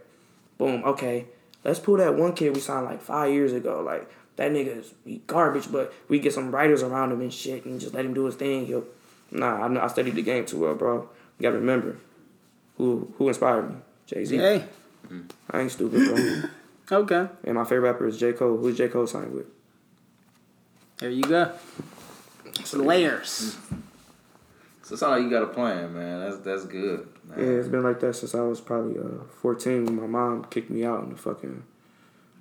[0.57, 0.83] Boom.
[0.83, 1.25] Okay,
[1.63, 3.81] let's pull that one kid we signed like five years ago.
[3.81, 7.65] Like that nigga is he garbage, but we get some writers around him and shit,
[7.65, 8.67] and just let him do his thing.
[8.67, 8.83] Yo,
[9.31, 11.09] nah, I, I studied the game too well, bro.
[11.39, 11.97] You gotta remember,
[12.77, 13.75] Who who inspired me?
[14.05, 14.37] Jay Z.
[14.37, 14.65] Hey,
[15.49, 16.49] I ain't stupid,
[16.89, 16.99] bro.
[17.03, 17.29] okay.
[17.43, 18.57] and my favorite rapper is J Cole.
[18.57, 19.47] Who's J Cole signed with?
[20.97, 21.51] There you go.
[22.59, 23.57] It's layers.
[24.83, 26.19] So it's all you got a plan, man.
[26.19, 27.07] That's that's good.
[27.23, 27.39] Man.
[27.39, 30.69] Yeah, it's been like that since I was probably uh, 14 when my mom kicked
[30.69, 31.63] me out in the fucking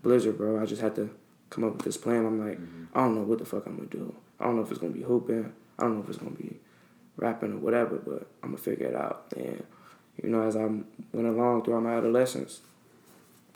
[0.03, 0.61] blizzard, bro.
[0.61, 1.11] I just had to
[1.51, 2.27] come up with this plan.
[2.27, 2.59] I'm like,
[2.95, 4.15] I don't know what the fuck I'm gonna do.
[4.41, 5.53] I don't know if it's gonna be hooping.
[5.79, 6.57] I don't know if it's gonna be
[7.17, 9.27] rapping or whatever, but I'm gonna figure it out.
[9.37, 9.63] And
[10.21, 12.61] you know, as I went along throughout my adolescence,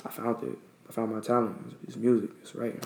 [0.05, 0.59] I found it.
[0.89, 1.75] I found my talent.
[1.83, 2.31] It's, it's music.
[2.41, 2.83] It's writing.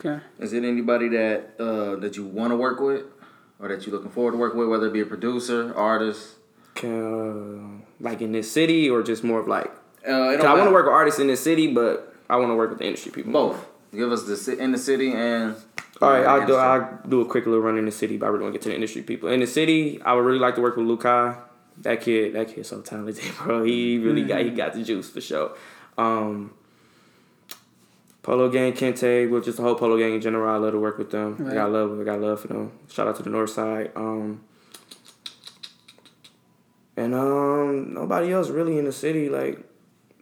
[0.00, 0.24] Okay.
[0.38, 3.04] Is it anybody that uh, that you want to work with,
[3.62, 6.34] or that you're looking forward to work with, whether it be a producer, artist?
[6.74, 9.70] Can, uh, like in this city or just more of like,
[10.06, 12.36] Uh, it 'cause don't I want to work with artists in this city, but I
[12.36, 13.32] want to work with the industry people.
[13.32, 13.64] both.
[13.94, 15.54] Give us the in the city and.
[16.00, 16.56] All right, I'll do.
[16.56, 18.74] I'll do a quick little run in the city, but we're gonna get to the
[18.74, 19.28] industry people.
[19.28, 21.36] In the city, I would really like to work with Lukai.
[21.82, 23.62] That kid, that kid's so talented, bro.
[23.62, 25.52] He really got he got the juice for sure.
[25.98, 26.52] Um,
[28.22, 30.48] Polo Gang, Kente, well, just the whole Polo Gang in general.
[30.48, 31.44] I love to work with them.
[31.48, 32.72] I got love, I got love for them.
[32.88, 33.90] Shout out to the North Side.
[33.96, 34.44] Um,
[36.96, 39.28] and um, nobody else really in the city.
[39.28, 39.58] Like,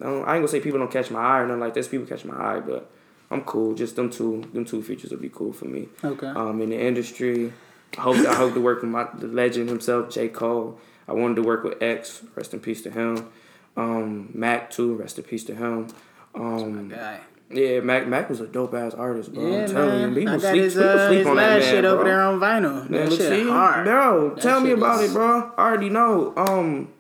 [0.00, 1.88] I, don't, I ain't gonna say people don't catch my eye or nothing like this.
[1.88, 2.90] People catch my eye, but
[3.30, 3.74] I'm cool.
[3.74, 5.88] Just them two, them two features would be cool for me.
[6.02, 6.28] Okay.
[6.28, 7.52] Um, in the industry,
[7.98, 10.80] I hope I hope to work with my the legend himself, J Cole.
[11.06, 12.22] I wanted to work with X.
[12.34, 13.30] Rest in peace to him.
[13.76, 14.94] Um, Mac too.
[14.94, 15.88] Rest in peace to him.
[16.34, 17.20] Um, Guy.
[17.52, 19.44] Yeah, Mac Mac was a dope ass artist, bro.
[19.44, 20.08] Yeah, I'm telling man.
[20.10, 21.90] you, people I got sleep, his, uh, sleep his on that man, shit bro.
[21.94, 22.88] over there on vinyl.
[22.88, 23.84] Man, that shit see, hard.
[23.84, 24.34] bro.
[24.34, 25.52] That tell me about is- it, bro.
[25.58, 26.32] I already know.
[26.36, 26.92] Um,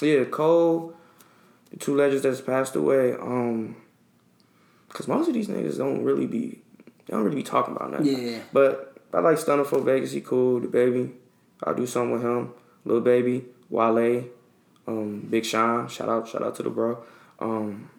[0.00, 0.94] yeah, Cole,
[1.70, 3.12] the two legends that's passed away.
[3.14, 3.76] Um,
[4.88, 6.62] cause most of these niggas don't really be,
[7.06, 8.06] they don't really be talking about nothing.
[8.06, 8.38] Yeah.
[8.52, 10.12] But I like Stunna 4 Vegas.
[10.12, 10.60] He cool.
[10.60, 11.12] DaBaby,
[11.64, 12.52] I'll do something with him.
[12.84, 14.24] Lil Baby, Wale,
[14.86, 15.88] um, Big Sean.
[15.88, 17.02] Shout out, shout out to the bro.
[17.40, 17.90] Um,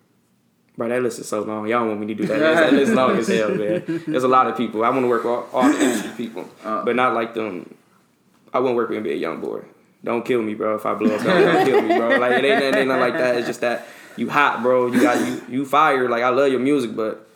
[0.81, 1.67] bro, that list is so long.
[1.67, 2.39] Y'all want me to do that?
[2.39, 2.55] list.
[2.61, 3.83] That list long as hell, man.
[4.07, 4.83] There's a lot of people.
[4.83, 6.83] I want to work with all, all the industry people, Uh.
[6.83, 7.75] but not like them.
[8.53, 9.63] I wouldn't work with NBA YoungBoy.
[10.03, 10.75] Don't kill me, bro.
[10.75, 12.17] If I blow up, don't, don't kill me, bro.
[12.17, 13.35] Like it ain't, it ain't nothing like that.
[13.37, 14.87] It's just that you hot, bro.
[14.87, 16.09] You got you you fire.
[16.09, 17.27] Like I love your music, but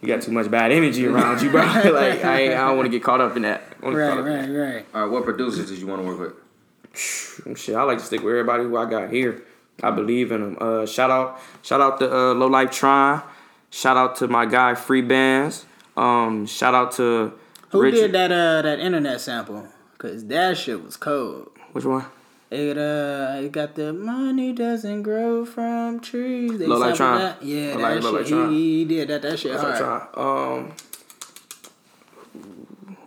[0.00, 1.62] you got too much bad energy around you, bro.
[1.64, 3.62] like I ain't, I don't want to get caught up in that.
[3.82, 4.86] I Right, caught right, right.
[4.92, 6.98] All right, what producers did you want to work with?
[7.58, 9.42] Shit, I like to stick with everybody who I got here.
[9.82, 10.58] I believe in them.
[10.60, 13.22] Uh, shout out, shout out to uh, Low Life Tron.
[13.70, 15.64] Shout out to my guy Free Bands.
[15.96, 17.32] Um, shout out to
[17.70, 17.96] Who Richard.
[18.00, 19.66] did that uh that internet sample?
[19.98, 21.50] Cause that shit was cold.
[21.72, 22.04] Which one?
[22.50, 26.58] It uh, it got the money doesn't grow from trees.
[26.58, 27.18] They Low Life Tron.
[27.18, 27.42] that.
[27.42, 28.50] Yeah, Low that Low shit.
[28.52, 29.22] He, he did that.
[29.22, 30.18] That shit Low hard.
[30.18, 30.72] Um,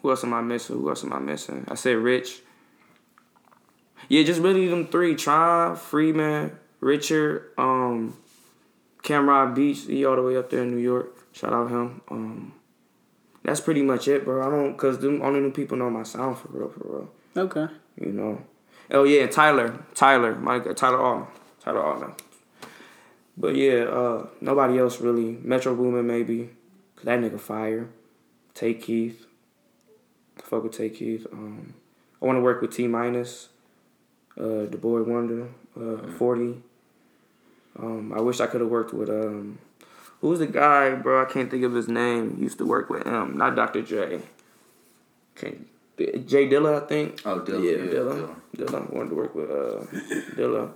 [0.02, 0.78] who else am I missing?
[0.78, 1.66] Who else am I missing?
[1.68, 2.42] I said Rich.
[4.10, 8.16] Yeah, just really them three: Tron, Freeman, Richard, um,
[9.02, 9.86] Cameron Beach.
[9.88, 11.34] He all the way up there in New York.
[11.34, 12.02] Shout out him.
[12.12, 12.54] Um,
[13.42, 14.46] that's pretty much it, bro.
[14.46, 17.10] I don't, cause them only new people know my sound for real, for real.
[17.36, 17.74] Okay.
[18.00, 18.42] You know.
[18.92, 21.28] Oh yeah, Tyler, Tyler, my Tyler Allman,
[21.60, 22.14] Tyler Allman.
[23.36, 25.40] But yeah, uh, nobody else really.
[25.42, 26.52] Metro Boomin maybe,
[26.96, 27.90] cause that nigga fire.
[28.54, 29.26] Tay Keith.
[30.38, 31.26] Fuck with Tay Keith.
[31.32, 31.74] Um,
[32.22, 33.50] I want to work with T minus.
[34.38, 35.50] Uh, the Boi-1da.
[35.76, 36.62] Uh, forty.
[37.78, 39.60] Um, I wish I could have worked with um,
[40.22, 41.22] who's the guy, bro?
[41.22, 42.38] I can't think of his name.
[42.40, 43.82] Used to work with him, not Dr.
[43.82, 44.22] J.
[45.36, 45.68] Can't.
[45.98, 47.22] J Dilla, I think.
[47.26, 48.36] Oh, Dilla, Yeah, yeah, Dilla.
[48.58, 48.94] Dilla.
[48.94, 49.86] Wanted to work with uh,
[50.36, 50.74] Dilla.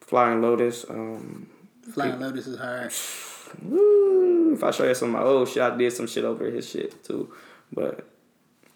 [0.00, 0.84] Flying Lotus.
[0.88, 1.48] Um,
[1.92, 2.92] Flying Lotus is hard.
[3.62, 6.44] woo, if I show you some of my old shit, I did some shit over
[6.46, 7.32] his shit too.
[7.72, 8.06] But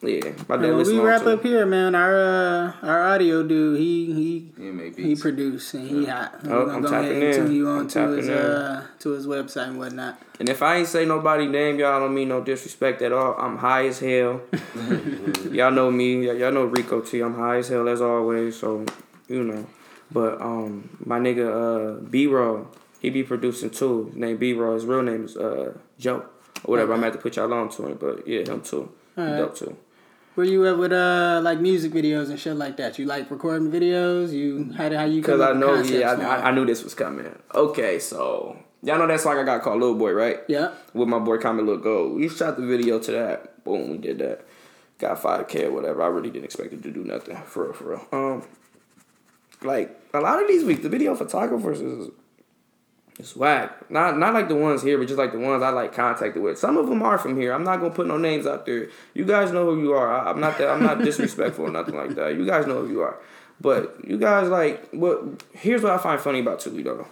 [0.03, 3.79] yeah, my dad when we wrap to- up here, man, our uh, our audio dude,
[3.81, 6.35] he he he produced and he hot.
[6.47, 7.53] Oh, I'm go tapping in.
[7.53, 8.35] you I'm to his in.
[8.35, 10.21] uh to his website and whatnot.
[10.39, 13.35] And if I ain't say nobody name, y'all don't mean no disrespect at all.
[13.39, 14.43] I'm high as hell.
[15.51, 16.27] y'all know me.
[16.27, 17.21] Y'all know Rico T.
[17.21, 18.57] I'm high as hell as always.
[18.59, 18.85] So
[19.29, 19.67] you know.
[20.13, 22.69] But um, my nigga uh B Roll,
[23.01, 24.07] he be producing too.
[24.07, 24.75] His name B Roll.
[24.75, 26.19] His real name is uh Joe
[26.65, 26.93] or whatever.
[26.93, 27.97] I'm gonna have to put y'all on to him.
[27.99, 28.93] But yeah, him too.
[29.17, 29.39] He Alright.
[29.39, 29.77] dope too.
[30.37, 32.99] Where you at with uh like music videos and shit like that?
[32.99, 34.33] You like recording videos?
[34.33, 36.25] You how how you Cause I know, yeah, I.
[36.25, 37.35] I, I knew this was coming.
[37.55, 40.41] Okay, so y'all know that song I got called Little Boy, right?
[40.47, 40.75] yeah.
[40.93, 42.17] with my boy Comment Little Gold.
[42.17, 43.65] We shot the video to that.
[43.65, 44.45] Boom, we did that.
[44.99, 46.03] Got 5K or whatever.
[46.03, 47.35] I really didn't expect it to do nothing.
[47.47, 48.07] For real, for real.
[48.13, 48.43] Um,
[49.63, 52.11] like, a lot of these weeks, the video photographers is
[53.19, 53.91] it's whack.
[53.91, 56.59] Not not like the ones here, but just like the ones I like contacted with.
[56.59, 57.53] Some of them are from here.
[57.53, 58.89] I'm not gonna put no names out there.
[59.15, 60.13] You guys know who you are.
[60.13, 60.69] I, I'm not that.
[60.69, 62.35] I'm not disrespectful or nothing like that.
[62.35, 63.19] You guys know who you are.
[63.59, 65.43] But you guys like what?
[65.53, 67.07] Here's what I find funny about Toledo.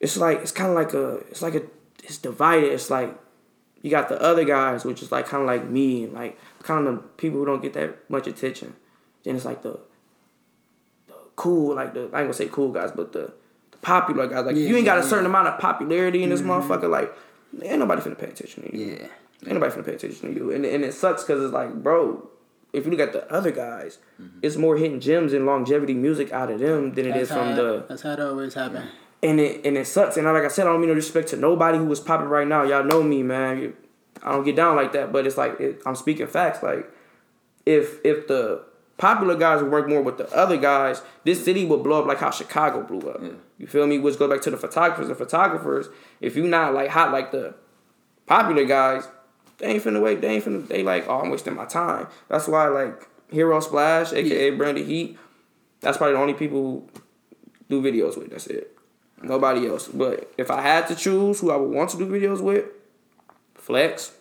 [0.00, 1.62] It's like it's kind of like a it's like a
[2.04, 2.70] it's divided.
[2.72, 3.18] It's like
[3.80, 6.86] you got the other guys, which is like kind of like me, and like kind
[6.86, 8.76] of the people who don't get that much attention.
[9.24, 9.80] Then it's like the
[11.06, 13.32] the cool, like the I ain't gonna say cool guys, but the
[13.82, 14.46] popular guys.
[14.46, 16.50] Like Yeah, you ain't got a yeah, certain amount of popularity in this mm-hmm.
[16.50, 16.90] motherfucker.
[16.90, 17.12] Like
[17.62, 18.86] ain't nobody finna pay attention to you.
[18.86, 19.06] Yeah.
[19.46, 20.52] Ain't nobody finna pay attention to you.
[20.52, 22.28] And and it sucks because it's like, bro,
[22.72, 24.38] if you look at the other guys, mm-hmm.
[24.42, 27.48] it's more hidden gems and longevity music out of them than it is That's from
[27.50, 28.88] it- the That's how it always happen.
[29.22, 30.16] and it and it sucks.
[30.16, 32.46] And like I said, I don't mean no disrespect to nobody who was popping right
[32.46, 32.62] now.
[32.62, 33.74] Y'all know me, man.
[34.22, 36.62] I don't get down like that, but it's like it, I'm speaking facts.
[36.62, 36.90] Like
[37.66, 38.64] if if the
[39.00, 42.18] popular guys would work more with the other guys, this city would blow up like
[42.18, 43.22] how Chicago blew up.
[43.58, 43.98] You feel me?
[43.98, 45.08] Which goes back to the photographers.
[45.08, 45.88] The photographers,
[46.20, 47.54] if you're not like hot like the
[48.26, 49.08] popular guys,
[49.56, 50.20] they ain't finna wait.
[50.20, 50.68] They ain't finna.
[50.68, 52.08] They like, oh, I'm wasting my time.
[52.28, 55.18] That's why like Hero Splash, aka Brandon Heat.
[55.80, 56.88] That's probably the only people who
[57.70, 58.30] do videos with.
[58.30, 58.76] That's it.
[59.22, 59.88] Nobody else.
[59.88, 62.66] But if I had to choose who I would want to do videos with,
[63.54, 64.12] Flex.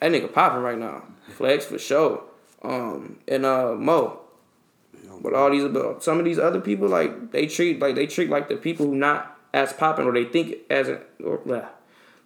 [0.00, 1.04] That nigga popping right now.
[1.36, 2.24] Flex for sure.
[2.62, 4.21] Um and uh Mo.
[5.22, 8.28] But all these but some of these other people like they treat like they treat
[8.30, 11.66] like the people who not as popping or they think as a, or blah.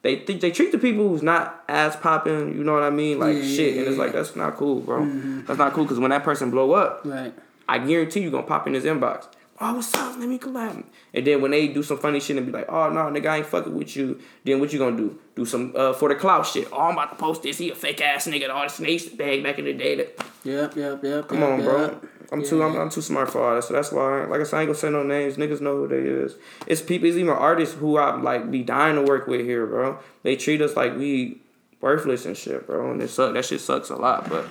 [0.02, 3.18] They think they treat the people who's not as popping, you know what I mean?
[3.18, 3.74] Like Yeah, shit.
[3.74, 4.02] yeah, and it's yeah.
[4.04, 5.04] like that's not cool, bro.
[5.46, 7.34] That's not cool because when that person blow up, Right.
[7.68, 9.26] I guarantee you gonna pop in his inbox.
[9.58, 10.18] Oh, what's up?
[10.18, 10.84] Let me collab.
[11.14, 13.36] And then when they do some funny shit and be like, oh no, nigga, I
[13.38, 14.20] ain't fucking with you.
[14.44, 15.18] Then what you gonna do?
[15.34, 16.68] Do some uh, for the clout shit.
[16.70, 17.58] Oh, I'm about to post this.
[17.58, 18.48] He a fake ass nigga.
[18.50, 19.96] All the snakes bag back in the day.
[19.96, 21.28] That, Yep, yep, yep.
[21.28, 21.68] come yep, on, yep.
[21.68, 22.00] bro.
[22.30, 22.62] I'm too.
[22.62, 23.64] I'm, I'm too smart for all that.
[23.64, 25.36] So that's why, like I said, I ain't gonna say no names.
[25.36, 26.36] Niggas know who they is.
[26.66, 27.08] It's people.
[27.08, 29.98] It's even artists who I like be dying to work with here, bro.
[30.22, 31.40] They treat us like we
[31.80, 32.92] worthless and shit, bro.
[32.92, 33.34] And it suck.
[33.34, 34.28] That shit sucks a lot.
[34.28, 34.46] But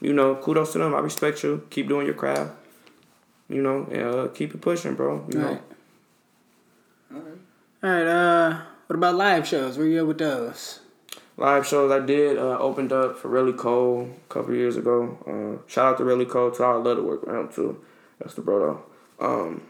[0.00, 0.94] you know, kudos to them.
[0.94, 1.66] I respect you.
[1.70, 2.52] Keep doing your craft.
[3.48, 5.26] You know, and uh, keep it pushing, bro.
[5.30, 5.48] You know.
[7.10, 7.22] Right.
[7.82, 8.06] All right.
[8.06, 9.76] Uh, what about live shows?
[9.76, 10.80] Where you at with those?
[11.36, 15.18] Live shows I did uh, opened up for Really Cole a couple years ago.
[15.26, 16.64] Uh, shout out to Really Cole too.
[16.64, 17.84] I love to work with him too.
[18.20, 18.82] That's the bro
[19.18, 19.26] though.
[19.26, 19.62] Um,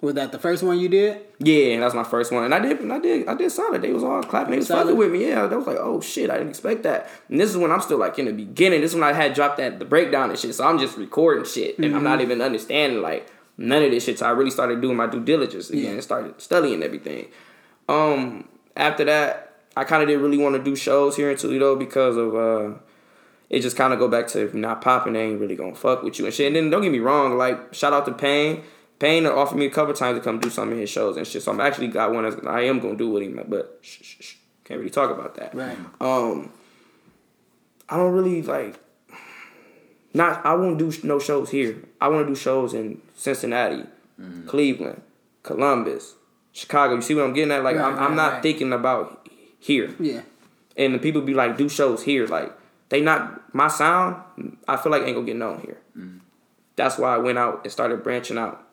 [0.00, 1.20] Was that the first one you did?
[1.38, 3.82] yeah, that's my first one, and I did, and I did, I did solid.
[3.82, 4.84] They was all clapping, they was Solid.
[4.84, 5.28] fucking with me.
[5.28, 7.08] Yeah, they was like, oh shit, I didn't expect that.
[7.28, 8.80] And this is when I'm still like in the beginning.
[8.80, 10.54] This is when I had dropped that the breakdown and shit.
[10.54, 14.18] So I'm just recording shit, and I'm not even understanding like none of this shit.
[14.18, 15.90] So I really started doing my due diligence again Yeah.
[15.90, 17.28] and started studying everything.
[17.88, 21.76] Um, after that, I kind of didn't really want to do shows here in Toledo
[21.76, 22.78] because of uh,
[23.50, 25.74] it just kind of go back to if you're not popping, they ain't really gonna
[25.74, 26.46] fuck with you and shit.
[26.46, 28.62] And then don't get me wrong, like shout out to Payne.
[28.98, 31.42] Payne offered me a couple times to come do some of his shows and shit.
[31.42, 34.16] So I'm actually got one that's, I am gonna do with him, but shh, shh,
[34.20, 34.34] shh,
[34.64, 35.54] can't really talk about that.
[35.54, 35.76] Right.
[36.00, 36.50] Um,
[37.88, 38.80] I don't really like.
[40.16, 41.82] Not I won't do no shows here.
[42.00, 43.84] I want to do shows in Cincinnati,
[44.46, 45.02] Cleveland,
[45.42, 46.14] Columbus,
[46.52, 46.94] Chicago.
[46.94, 47.64] You see what I'm getting at?
[47.64, 48.42] Like Right, I'm, I'm right, not right.
[48.42, 49.23] thinking about
[49.64, 49.94] here.
[49.98, 50.20] Yeah.
[50.76, 52.26] And the people be like, do shows here.
[52.26, 52.52] Like
[52.90, 54.22] they not my sound.
[54.68, 55.78] I feel like ain't gonna get known here.
[56.76, 58.66] That's why I went out and started branching out.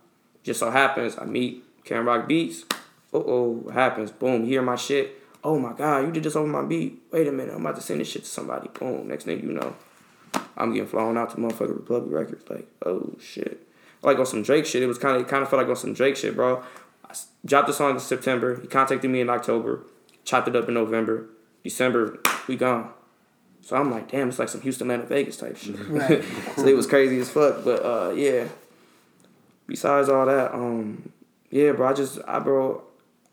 [0.44, 2.66] Just so happens I meet Karen Rock Beats.
[3.14, 4.12] Uh oh, what happens?
[4.12, 5.18] Boom, hear my shit.
[5.44, 7.02] Oh my god, you did this over my beat.
[7.12, 8.70] Wait a minute, I'm about to send this shit to somebody.
[8.70, 9.76] Boom, next thing you know,
[10.58, 12.50] I'm getting flown out to motherfucking Republic Records.
[12.50, 13.68] Like, oh shit.
[14.04, 14.84] Like on some Drake shit.
[14.84, 16.64] It was kind of, it kind of felt like on some Drake shit, bro.
[17.10, 17.14] I
[17.46, 18.60] dropped the song in September.
[18.60, 19.82] He contacted me in October.
[20.26, 21.28] Chopped it up in November.
[21.64, 22.92] December, we gone.
[23.62, 25.78] So I'm like, damn, it's like some Houston, Atlanta, Vegas type shit.
[25.88, 26.24] Right.
[26.56, 27.64] so it was crazy as fuck.
[27.64, 28.48] But uh, yeah.
[29.68, 31.12] Besides all that, um,
[31.50, 32.84] yeah, bro, I just, I bro,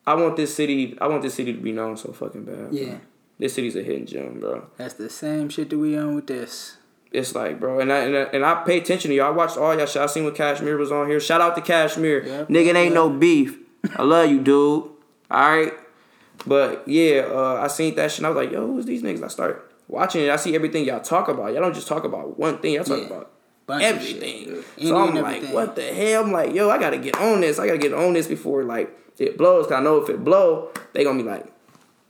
[0.06, 2.70] I want this city, I want this city to be known so fucking bad.
[2.70, 2.78] bro.
[2.78, 2.98] Yeah.
[3.38, 4.66] This city's a hidden gem, bro.
[4.76, 6.76] That's the same shit that we on with this.
[7.10, 9.28] It's like, bro, and I, and I and I pay attention to y'all.
[9.28, 10.02] I watched all y'all shit.
[10.02, 11.20] I seen what Cashmere was on here.
[11.20, 12.26] Shout out to Cashmere.
[12.26, 12.48] Yep.
[12.48, 13.56] Nigga, it ain't no beef.
[13.96, 14.84] I love you, dude.
[15.30, 15.72] All right.
[16.46, 18.18] But yeah, uh, I seen that shit.
[18.20, 19.22] and I was like, yo, who's these niggas?
[19.22, 20.30] I start watching it.
[20.30, 21.52] I see everything y'all talk about.
[21.52, 22.74] Y'all don't just talk about one thing.
[22.74, 23.06] Y'all talk Yeah.
[23.06, 23.30] about
[23.66, 24.62] Bunch everything.
[24.80, 26.24] So I'm and like, what the hell?
[26.24, 27.58] I'm like, yo, I gotta get on this.
[27.58, 29.66] I gotta get on this before like it blows.
[29.66, 31.44] Cause I know if it blow, they gonna be like,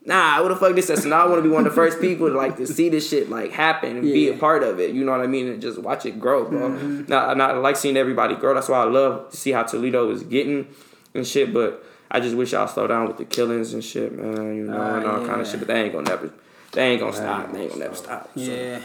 [0.05, 1.03] nah, what the fuck this is?
[1.03, 3.09] So now I wanna be one of the first people to like to see this
[3.09, 4.95] shit like happen and be a part of it.
[4.95, 5.49] You know what I mean?
[5.49, 6.71] And just watch it grow, bro.
[6.71, 7.05] Mm-hmm.
[7.09, 8.55] Now, I like seeing everybody grow.
[8.55, 10.69] That's why I love to see how Toledo is getting
[11.15, 11.53] and shit.
[11.53, 14.57] But I just wish y'all slow down with the killings and shit, man.
[14.57, 15.61] You know, Ah, and all kind of shit.
[15.61, 16.31] But they ain't gonna never,
[16.73, 17.53] they ain't gonna stop.
[17.53, 18.31] They ain't gonna never stop.
[18.35, 18.81] So Yeah.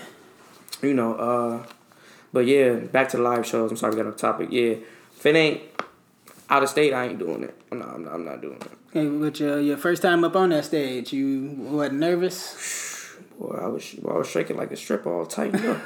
[0.82, 1.65] you know, uh,
[2.34, 3.71] but yeah, back to the live shows.
[3.71, 4.49] I'm sorry we got off topic.
[4.51, 4.76] Yeah,
[5.17, 5.61] if it ain't
[6.49, 7.55] out of state, I ain't doing it.
[7.71, 8.71] No, I'm not, I'm not doing it.
[8.91, 13.15] Hey, but your, your first time up on that stage, you wasn't nervous?
[13.39, 15.82] Boy, I was, I was shaking like a stripper all tightened up.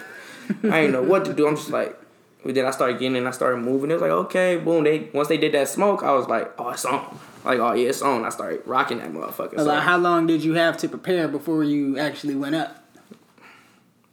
[0.63, 1.47] I ain't know what to do.
[1.47, 1.97] I'm just like,
[2.45, 3.91] then I started getting in, I started moving.
[3.91, 4.83] It was like, okay, boom.
[4.83, 7.19] They once they did that smoke, I was like, oh, it's on.
[7.43, 8.25] Like, oh yeah, it's on.
[8.25, 9.53] I started rocking that motherfucker.
[9.57, 12.83] Like, So, how long did you have to prepare before you actually went up?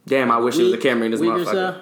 [0.07, 1.81] damn, I wish there was a camera in this motherfucker.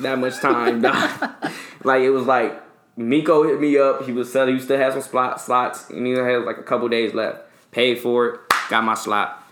[0.00, 0.82] that much time.
[1.84, 2.62] like it was like
[2.96, 4.04] Miko hit me up.
[4.04, 4.54] He was selling.
[4.54, 7.42] He still had some slot slots, and he had like a couple days left.
[7.70, 8.40] Paid for it.
[8.70, 9.42] Got my slot.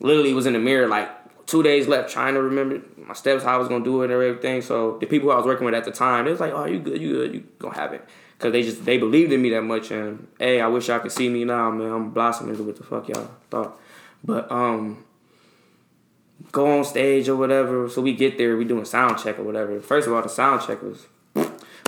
[0.00, 1.10] Literally was in the mirror like
[1.46, 4.12] two days left, trying to remember my steps, how I was gonna do it, and
[4.12, 4.62] everything.
[4.62, 6.64] So the people who I was working with at the time, they was like, "Oh,
[6.66, 7.00] you good?
[7.00, 7.34] You good?
[7.34, 8.04] You gonna have it?"
[8.38, 11.12] Cause they just they believed in me that much, and hey, I wish y'all could
[11.12, 11.90] see me now, man.
[11.90, 12.66] I'm blossoming.
[12.66, 13.80] What the fuck y'all thought?
[14.22, 15.04] But um,
[16.52, 17.88] go on stage or whatever.
[17.88, 19.80] So we get there, we doing sound check or whatever.
[19.80, 21.06] First of all, the sound check was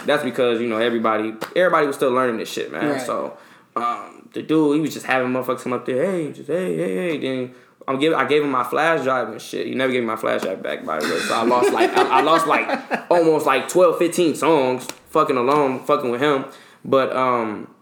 [0.05, 2.91] that's because you know everybody everybody was still learning this shit, man.
[2.91, 3.01] Right.
[3.01, 3.37] So
[3.75, 6.95] um, the dude he was just having motherfuckers come up there, hey, just hey, hey,
[6.95, 7.19] hey.
[7.19, 7.55] Then
[7.89, 9.67] I'm give I gave him my flash drive and shit.
[9.67, 11.21] He never gave me my flash drive back by the way.
[11.21, 12.69] So I lost like I, I lost like
[13.11, 16.47] almost like 12, 15 songs fucking alone, fucking with him.
[16.85, 17.73] But um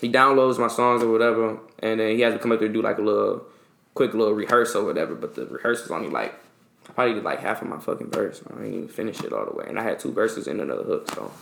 [0.00, 2.74] he downloads my songs or whatever, and then he has to come up there and
[2.74, 3.44] do like a little
[3.94, 5.14] quick little rehearsal or whatever.
[5.14, 6.34] But the rehearsal's only like
[6.88, 8.42] I probably did like half of my fucking verse.
[8.48, 10.84] I didn't even finish it all the way, and I had two verses and another
[10.84, 11.10] hook.
[11.10, 11.32] So,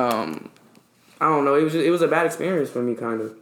[0.00, 0.50] um,
[1.20, 1.54] I don't know.
[1.54, 3.34] It was just, it was a bad experience for me, kind of.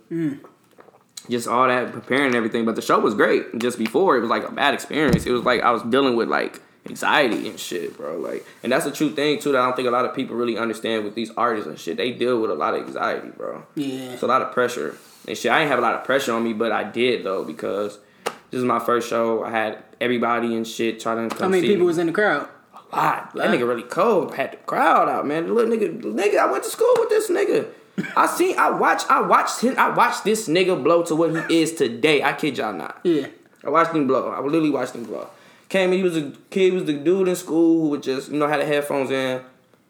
[1.30, 3.58] Just all that preparing and everything, but the show was great.
[3.58, 5.24] Just before it was like a bad experience.
[5.26, 8.18] It was like I was dealing with like anxiety and shit, bro.
[8.18, 10.34] Like, and that's a true thing too that I don't think a lot of people
[10.36, 11.96] really understand with these artists and shit.
[11.96, 13.64] They deal with a lot of anxiety, bro.
[13.76, 14.12] Yeah.
[14.12, 14.96] It's a lot of pressure
[15.28, 15.52] and shit.
[15.52, 18.58] I didn't have a lot of pressure on me, but I did though because this
[18.58, 19.44] is my first show.
[19.44, 21.86] I had everybody and shit trying to How come many see people me.
[21.86, 22.48] was in the crowd?
[22.74, 23.34] A lot.
[23.34, 24.34] That nigga really cold.
[24.34, 25.46] Had the crowd out, man.
[25.46, 26.38] The little nigga, nigga.
[26.38, 27.68] I went to school with this nigga.
[28.16, 28.58] I seen.
[28.58, 29.74] I watch, I watched him.
[29.78, 32.22] I watched this nigga blow to what he is today.
[32.22, 33.00] I kid y'all not.
[33.04, 33.26] Yeah.
[33.64, 34.28] I watched him blow.
[34.30, 35.28] I literally watched him blow.
[35.68, 38.30] Came in, he was a kid, he was the dude in school who would just,
[38.30, 39.40] you know, had the headphones in,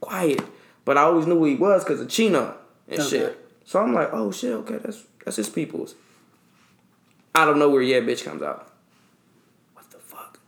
[0.01, 0.43] quiet.
[0.85, 2.55] But I always knew who he was because of Chino
[2.89, 3.09] and Okay.
[3.09, 3.49] shit.
[3.65, 5.95] So I'm like, oh shit, okay, that's that's his people's.
[7.35, 8.71] I don't know where yeah, bitch comes out.
[9.75, 10.39] What the fuck?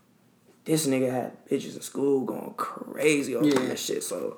[0.65, 3.67] This nigga had bitches in school going crazy over Yeah.
[3.69, 4.03] that shit.
[4.03, 4.37] So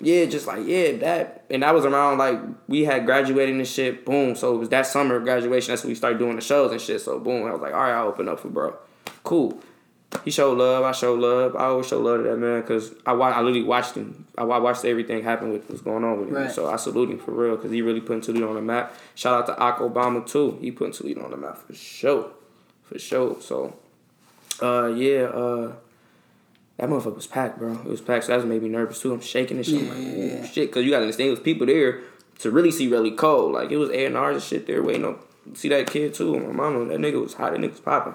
[0.00, 4.04] yeah, just like yeah, that and that was around like we had graduating and shit.
[4.04, 4.34] Boom.
[4.34, 5.72] So it was that summer of graduation.
[5.72, 7.00] That's when we started doing the shows and shit.
[7.00, 8.76] So boom, I was like, all right, I'll open up for bro.
[9.24, 9.60] Cool.
[10.24, 10.82] He showed love.
[10.82, 11.54] I showed love.
[11.54, 14.26] I always show love to that man because I wa- I literally watched him.
[14.36, 16.34] I wa- watched everything happen with what's going on with him.
[16.34, 16.50] Right.
[16.50, 18.92] So I salute him for real because he really putting Toledo on the map.
[19.14, 20.58] Shout out to Ak Obama too.
[20.60, 22.30] He putting Toledo on the map for sure,
[22.82, 23.36] for sure.
[23.40, 23.76] So,
[24.60, 25.72] uh, yeah, uh,
[26.80, 27.72] that motherfucker was packed, bro.
[27.74, 28.24] It was packed.
[28.24, 29.12] So that made me nervous too.
[29.12, 29.82] I'm shaking and shit.
[29.82, 30.46] I'm like, Yeah, yeah.
[30.46, 32.00] shit, because you gotta understand, it was people there
[32.40, 33.52] to really see Really Cole.
[33.52, 35.18] Like it was A and R's and shit there waiting on
[35.54, 36.38] see that kid too.
[36.38, 37.52] My mama, that nigga was hot.
[37.52, 38.14] That nigga was popping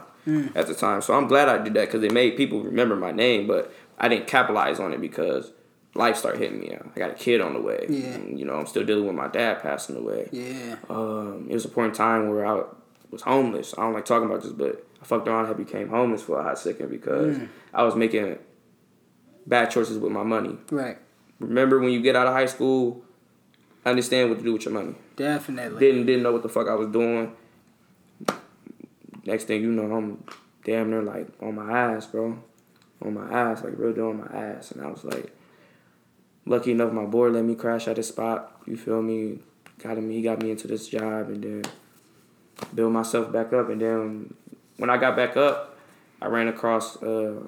[0.56, 1.02] at the time.
[1.02, 3.48] So I'm glad I did that because it made people remember my name.
[3.48, 5.52] But I didn't capitalize on it because
[5.94, 6.76] life started hitting me.
[6.76, 7.86] I got a kid on the way.
[7.90, 8.06] Yeah.
[8.16, 10.30] And, you know, I'm still dealing with my dad passing away.
[10.32, 10.76] Yeah.
[10.90, 12.64] Um, it was a point in time where I
[13.12, 13.74] was homeless.
[13.78, 16.44] I don't like talking about this, but I fucked around and became homeless for a
[16.44, 17.38] hot second because
[17.74, 18.38] I was making
[19.46, 20.58] bad choices with my money.
[20.72, 20.98] Right.
[21.40, 23.04] Remember when you get out of high school,
[23.86, 24.96] understand what to do with your money.
[25.16, 25.80] Definitely.
[25.80, 27.34] Didn't didn't know what the fuck I was doing.
[29.26, 30.24] Next thing you know, I'm
[30.64, 32.38] damn near like on my ass, bro.
[33.02, 34.72] On my ass, like real deal on my ass.
[34.72, 35.36] And I was like,
[36.46, 38.62] lucky enough, my boy let me crash at his spot.
[38.66, 39.40] You feel me?
[39.80, 40.10] Got him.
[40.10, 41.64] He got me into this job, and then
[42.74, 43.70] build myself back up.
[43.70, 44.34] And then
[44.78, 45.78] when I got back up,
[46.22, 47.42] I ran across uh,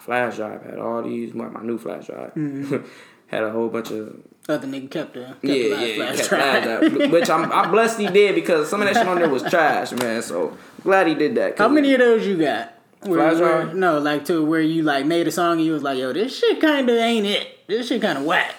[0.00, 0.62] my flash drive.
[0.62, 2.34] Had all these my, my new flash drive.
[2.34, 2.76] Mm-hmm.
[3.26, 6.62] had a whole bunch of Other nigga kept the kept yeah, yeah, flash kept drive.
[6.64, 7.12] flash drive.
[7.12, 9.92] Which I'm, I'm blessed he did because some of that shit on there was trash,
[9.92, 10.22] man.
[10.22, 11.58] So glad he did that.
[11.58, 12.74] How many of those you got?
[13.02, 13.74] Where- drive?
[13.74, 16.38] no, like to where you like made a song and you was like, yo, this
[16.38, 17.66] shit kind of ain't it.
[17.66, 18.54] This shit kind of whack.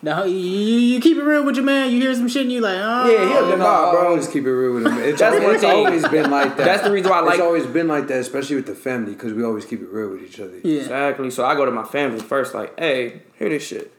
[0.00, 1.90] Now you, you you keep it real with your man.
[1.90, 4.08] You hear some shit and you like, oh, Yeah, he'll No, Nah, I bro.
[4.10, 4.96] always keep it real with him.
[4.98, 6.64] It's, That's always, one it's always been like that.
[6.64, 9.12] That's the reason why I like- It's always been like that, especially with the family,
[9.14, 10.58] because we always keep it real with each other.
[10.62, 11.30] yeah, Exactly.
[11.30, 13.92] So I go to my family first, like, hey, hear this shit.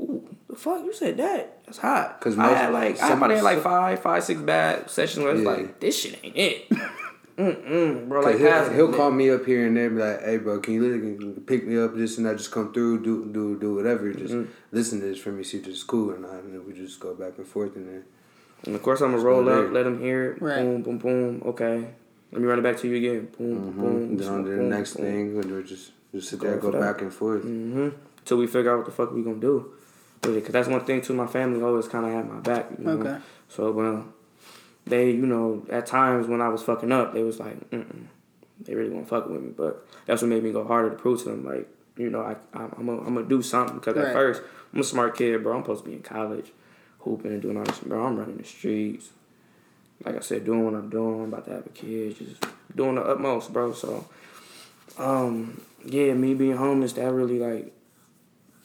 [0.00, 1.58] Ooh, the fuck you said that?
[1.66, 2.18] That's hot.
[2.20, 5.34] 'Cause I most- had like I probably had like five, five, six bad sessions where
[5.34, 5.50] it's Yeah.
[5.50, 6.64] like this shit ain't it.
[7.38, 8.20] Mm-mm, bro.
[8.22, 10.58] Like Like he'll, he'll call me up here and there, and be like, "Hey, bro,
[10.60, 12.38] can you, li- pick me up this and that?
[12.38, 14.10] Just come through, do do do whatever.
[14.12, 14.50] Just Mm-hmm.
[14.72, 16.98] listen to this for me, see if it's cool or not." And then we just
[16.98, 18.04] go back and forth, and then
[18.64, 19.72] And of course I'm gonna roll go up, there.
[19.72, 20.42] let him hear it.
[20.42, 20.62] Right.
[20.62, 21.42] Boom, boom, boom.
[21.46, 21.88] Okay.
[22.32, 23.28] Let me run it back to you again.
[23.38, 24.16] Boom, boom, boom.
[24.16, 25.04] then on to the boom, next boom.
[25.06, 26.92] thing, and we're just just sit Go there, go for that.
[26.94, 27.42] back and forth.
[27.44, 27.88] Mm-hmm.
[28.24, 29.72] Till we figure out what the fuck we gonna do.
[30.22, 31.12] Cause that's one thing too.
[31.12, 32.66] My family always kind of had my back.
[32.78, 32.90] You know?
[32.92, 33.16] Okay.
[33.48, 34.06] So well,
[34.86, 38.06] they you know at times when I was fucking up, they was like, Mm-mm,
[38.60, 39.50] they really won't fuck with me.
[39.56, 42.36] But that's what made me go harder to prove to them, like, you know, I,
[42.56, 43.76] I'm, I'm gonna I'm gonna do something.
[43.76, 44.06] Because Right.
[44.08, 45.56] at first, I'm a smart kid, bro.
[45.56, 46.52] I'm supposed to be in college,
[47.00, 48.04] hooping and doing all this, bro.
[48.06, 49.10] I'm running the streets.
[50.04, 51.22] Like I said, doing what I'm doing.
[51.22, 53.72] I'm about to have a kid, just doing the utmost, bro.
[53.72, 54.06] So,
[54.98, 57.72] um, yeah, me being homeless, that really like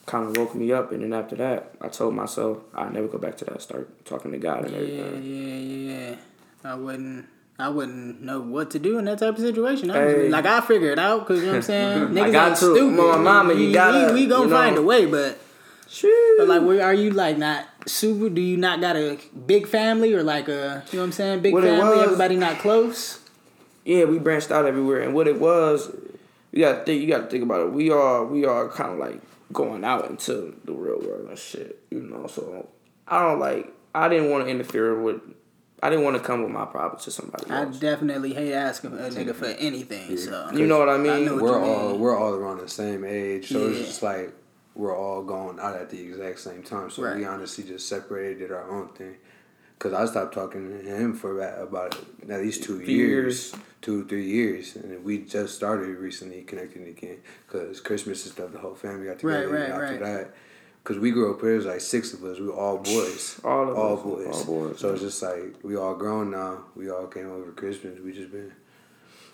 [0.06, 0.92] kind of woke me up.
[0.92, 3.62] And then after that, I told myself I'd never go back to that.
[3.62, 5.22] Start talking to God and Yeah, everything.
[5.24, 6.16] yeah, yeah.
[6.64, 7.26] I wouldn't.
[7.58, 9.90] I wouldn't know what to do in that type of situation.
[9.90, 10.24] honestly.
[10.24, 10.28] Hey.
[10.30, 11.98] Like I figure it out because you know what I'm saying.
[12.08, 12.74] Niggas got ain't to.
[12.74, 12.96] stupid.
[12.96, 14.56] My mama, you we, gotta, we, we gonna you know.
[14.56, 15.38] find a way, but
[16.38, 18.28] but like, where are you like not super?
[18.30, 21.40] Do you not got a big family or like a you know what I'm saying?
[21.42, 21.96] Big What family.
[21.96, 23.20] was- Everybody not close.
[23.84, 25.94] yeah, we branched out everywhere, and what it was,
[26.52, 27.02] you got to think.
[27.02, 27.72] You got to think about it.
[27.72, 29.20] We are we are kind of like
[29.52, 32.26] going out into the real world and shit, you know.
[32.26, 32.68] So
[33.06, 33.72] I don't like.
[33.94, 35.20] I didn't want to interfere with.
[35.82, 39.02] I didn't want to come with my problems to somebody I definitely hate asking a
[39.02, 40.16] nigga for anything.
[40.16, 41.24] So You know what I mean?
[41.24, 42.00] know we're all mean.
[42.00, 44.32] we're all around the same age, so it's just like
[44.74, 46.88] we're all going out at the exact same time.
[46.90, 49.16] So we honestly just separated, did our own thing.
[49.78, 51.98] Cause I stopped talking to him for about, about
[52.30, 53.54] at least two years, years.
[53.82, 57.18] Two or three years, and we just started recently connecting again.
[57.48, 59.56] Cause Christmas and stuff, the whole family got Right, together.
[59.56, 60.00] and after right.
[60.00, 60.30] that,
[60.84, 62.38] cause we grew up, there was like six of us.
[62.38, 64.26] We were all boys, All of all us, boys.
[64.26, 66.64] all boys, So it's just like we all grown now.
[66.76, 67.98] We all came over Christmas.
[68.00, 68.52] We just been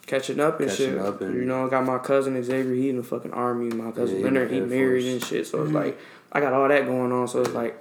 [0.06, 0.98] catching up and Catching shit.
[0.98, 2.72] up and- you know, I got my cousin Xavier.
[2.74, 3.68] He in the fucking army.
[3.68, 4.50] My cousin Yeah, Leonard.
[4.50, 5.46] He married and shit.
[5.46, 5.76] So it's mm-hmm.
[5.76, 5.98] like
[6.32, 7.28] I got all that going on.
[7.28, 7.76] So it's like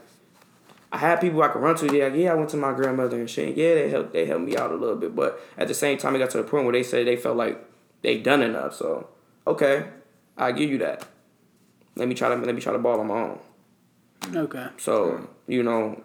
[0.98, 1.96] I had people I could run to.
[1.96, 2.32] Yeah, yeah.
[2.32, 3.56] I went to my grandmother and shit.
[3.56, 4.14] Yeah, they helped.
[4.14, 5.16] They helped me out a little bit.
[5.16, 7.38] But at the same time, it got to the point where they said they felt
[7.38, 7.64] like
[8.02, 8.74] they done enough.
[8.74, 9.08] So
[9.46, 9.90] okay,
[10.36, 11.06] I give you that.
[11.96, 13.40] Let me try to let me try to ball on my own.
[14.36, 14.70] Okay.
[14.78, 16.02] So you know,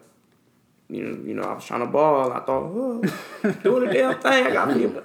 [0.90, 2.30] you know, you know, I was trying to ball.
[2.30, 3.02] I thought, oh,
[3.62, 4.46] doing the damn thing.
[4.46, 4.92] I got me.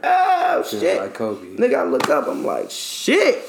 [0.49, 0.97] Oh just shit!
[0.97, 1.55] like Kobe.
[1.57, 2.27] Nigga, I look up.
[2.27, 3.43] I'm like, shit.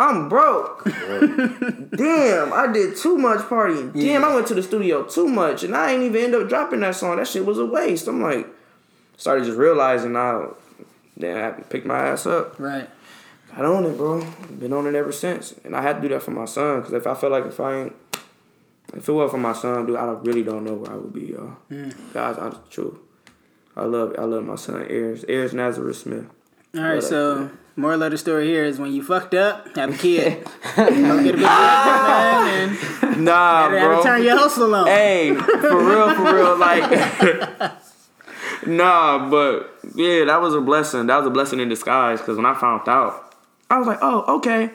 [0.00, 0.84] I'm broke.
[0.84, 3.92] Damn, I did too much partying.
[3.92, 6.80] Damn, I went to the studio too much, and I ain't even end up dropping
[6.80, 7.18] that song.
[7.18, 8.08] That shit was a waste.
[8.08, 8.46] I'm like,
[9.18, 10.56] started just realizing now.
[11.18, 12.58] Then I had to pick my ass up.
[12.58, 12.88] Right.
[13.54, 14.24] Got on it, bro.
[14.58, 16.82] Been on it ever since, and I had to do that for my son.
[16.82, 17.96] Cause if I felt like if I ain't,
[18.94, 21.26] if it wasn't for my son, dude, I really don't know where I would be,
[21.26, 21.58] y'all.
[21.70, 22.14] Mm.
[22.14, 23.00] Guys, I'm true.
[23.76, 26.26] I love, I love my son, Ayers, Ayers Nazareth Smith.
[26.74, 27.02] All right.
[27.02, 30.44] So moral of the story here is when you fucked up, have a kid.
[30.76, 34.86] Go get a big man and Nah, gotta turn your hustle on.
[34.86, 36.90] Hey, for real, for real, like.
[38.66, 41.06] nah, but yeah, that was a blessing.
[41.06, 42.20] That was a blessing in disguise.
[42.20, 43.34] Cause when I found out,
[43.70, 44.70] I was like, oh, okay.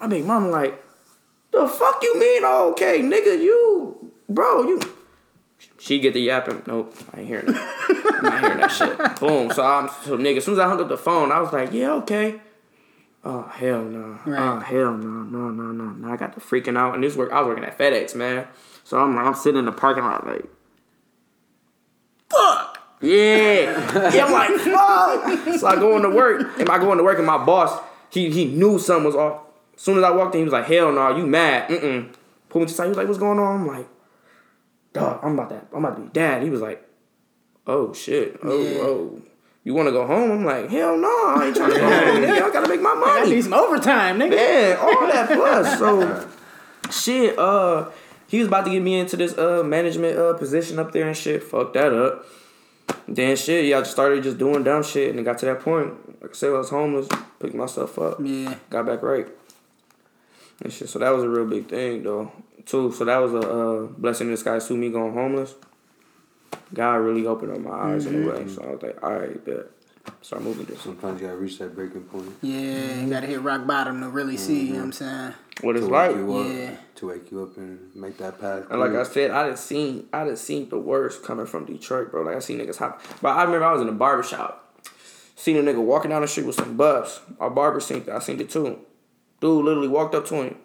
[0.00, 0.82] I big mama like,
[1.52, 2.42] the fuck you mean?
[2.44, 4.80] Oh, okay, nigga, you, bro, you.
[5.78, 6.62] She get the yapping.
[6.66, 8.14] Nope, I ain't hearing that.
[8.14, 8.96] I'm not hearing that shit.
[9.20, 9.50] Boom.
[9.50, 10.36] So I'm so nigga.
[10.36, 12.40] As soon as I hung up the phone, I was like, yeah, okay.
[13.24, 14.18] Oh hell no.
[14.24, 14.40] Right.
[14.40, 16.12] Oh hell no, no, no, no, no.
[16.12, 17.32] I got the freaking out, and this work.
[17.32, 18.46] I was working at FedEx, man.
[18.84, 20.44] So I'm I'm sitting in the parking lot like,
[22.30, 22.78] fuck.
[23.00, 24.12] Yeah.
[24.12, 25.58] yeah, I'm like, fuck.
[25.58, 28.44] So I go into work, Am I going to work, and my boss, he he
[28.44, 29.40] knew something was off.
[29.74, 31.68] As soon as I walked in, he was like, hell no, you mad?
[31.68, 32.14] Mm-mm.
[32.48, 32.84] Pull me to the side.
[32.84, 33.62] He was like, what's going on?
[33.62, 33.88] I'm like,
[34.92, 35.66] dog, I'm about that.
[35.74, 36.42] I'm about to be dad.
[36.42, 36.86] He was like,
[37.66, 38.38] oh shit.
[38.42, 38.78] Oh, Yeah.
[38.80, 39.22] oh.
[39.64, 40.28] You want to go home?
[40.32, 42.22] I'm like, hell no, I ain't trying to go home.
[42.22, 43.30] Nigga, I gotta make my I money.
[43.36, 44.32] need some overtime, nigga.
[44.32, 45.78] Yeah, all that plus.
[45.78, 46.28] So
[46.90, 47.88] shit, uh
[48.26, 51.16] he was about to get me into this uh management uh position up there and
[51.16, 51.44] shit.
[51.44, 52.24] Fuck that up.
[53.06, 55.60] Then shit, yeah, I just started just doing dumb shit and it got to that
[55.60, 56.20] point.
[56.20, 57.06] Like I said, I was homeless,
[57.38, 58.56] picked myself up, Yeah.
[58.68, 59.28] got back right.
[60.60, 60.88] And shit.
[60.88, 62.32] So that was a real big thing though.
[62.66, 62.92] Too.
[62.92, 65.54] So that was a uh, blessing in disguise to me going homeless.
[66.72, 68.48] God really opened up my eyes in a way.
[68.48, 69.66] So I was like, all right, bet.
[70.20, 70.80] Start moving this.
[70.80, 74.36] Sometimes you gotta reach that breaking point Yeah, you gotta hit rock bottom to really
[74.36, 75.34] see, you know what I'm saying?
[75.60, 76.10] What it's to like.
[76.10, 76.76] wake you up, Yeah.
[76.96, 78.64] to wake you up and make that path.
[78.70, 82.10] And like I said, I done seen I done seen the worst coming from Detroit,
[82.10, 82.22] bro.
[82.22, 83.00] Like I seen niggas hop.
[83.20, 84.58] But I remember I was in a barber shop.
[85.36, 87.20] Seen a nigga walking down the street with some buffs.
[87.38, 88.08] Our barber seen it.
[88.08, 88.80] I seen it too.
[89.40, 90.56] Dude literally walked up to him.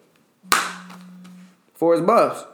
[1.78, 2.44] For his buffs.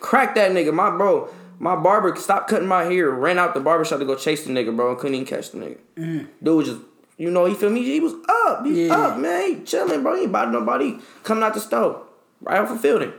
[0.00, 0.72] Crack that nigga.
[0.74, 1.28] My bro.
[1.60, 4.50] My barber stopped cutting my hair, ran out the barber shop to go chase the
[4.52, 6.26] nigga, bro, and couldn't even catch the nigga.
[6.42, 6.80] Dude was just
[7.16, 8.12] you know, he feel me, he was
[8.46, 8.66] up.
[8.66, 8.94] He Yeah.
[8.96, 9.46] up, man.
[9.60, 10.14] He chilling, bro.
[10.16, 12.02] He ain't about nobody coming out the stove.
[12.40, 13.12] Right off the fielding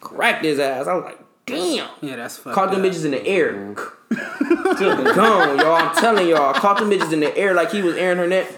[0.00, 0.86] cracked his ass.
[0.86, 1.88] I was like, damn.
[2.00, 2.86] Yeah, that's fucked Caught them up.
[2.86, 3.74] bitches in the air.
[4.78, 5.74] Just gone, y'all.
[5.74, 6.54] I'm telling y'all.
[6.54, 8.48] Caught them bitches in the air like he was airing her neck.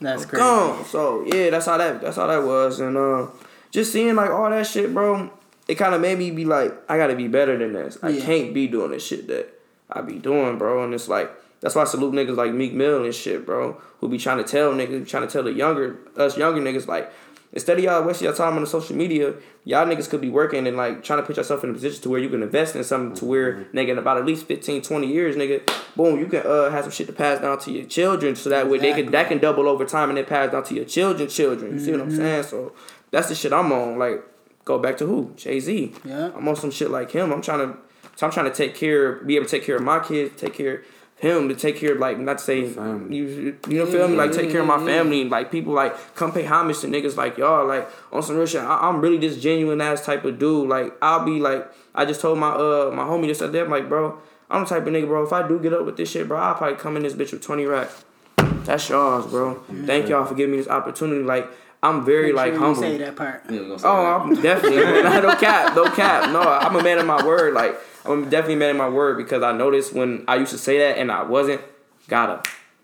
[0.00, 0.42] That's crazy.
[0.42, 0.84] Gone.
[0.86, 2.80] So yeah, that's how that that's how that was.
[2.80, 3.26] And uh
[3.70, 5.30] just seeing like all that shit, bro,
[5.68, 7.98] it kind of made me be like, I gotta be better than this.
[8.02, 8.24] I Yeah.
[8.24, 9.48] can't be doing this shit that
[9.90, 10.82] I be doing, bro.
[10.84, 13.80] And it's like that's why I salute niggas like Meek Mill and shit, bro.
[14.00, 17.12] Who be trying to tell niggas, trying to tell the younger us younger niggas like.
[17.52, 20.68] Instead of y'all wasting your time on the social media, y'all niggas could be working
[20.68, 22.84] and like trying to put yourself in a position to where you can invest in
[22.84, 25.60] something to where nigga in about at least 15, 20 years, nigga,
[25.96, 28.68] boom, you can uh have some shit to pass down to your children so that
[28.70, 31.34] way they can that can double over time and then pass down to your children's
[31.34, 31.72] children.
[31.72, 32.44] You see what I'm saying?
[32.44, 32.72] So
[33.10, 33.98] that's the shit I'm on.
[33.98, 34.22] Like,
[34.64, 35.32] go back to who?
[35.36, 35.92] Jay Z.
[36.04, 36.30] Yeah.
[36.36, 37.32] I'm on some shit like him.
[37.32, 37.78] I'm trying to
[38.16, 40.54] so I'm trying to take care be able to take care of my kids, take
[40.54, 40.84] care of
[41.20, 43.14] him to take care of like not to say Family.
[43.16, 46.32] you you know feel me like take care of my family like people like come
[46.32, 49.36] pay homage to niggas like y'all like on some real shit I, I'm really this
[49.40, 53.02] genuine ass type of dude like I'll be like I just told my uh my
[53.02, 54.18] homie this other day I'm like bro
[54.50, 56.38] I'm the type of nigga bro if I do get up with this shit bro
[56.38, 58.02] I'll probably come in this bitch with 20 racks
[58.36, 61.46] that's y'all's bro thank y'all for giving me this opportunity like
[61.82, 63.42] I'm very Make like sure you humble say that part.
[63.48, 64.20] Yeah, say Oh, that.
[64.20, 66.30] I'm definitely no cap, no cap.
[66.30, 67.54] No, I'm a man of my word.
[67.54, 67.74] Like
[68.04, 70.78] I'm definitely a man of my word because I noticed when I used to say
[70.78, 71.62] that and I wasn't,
[72.08, 72.42] gotta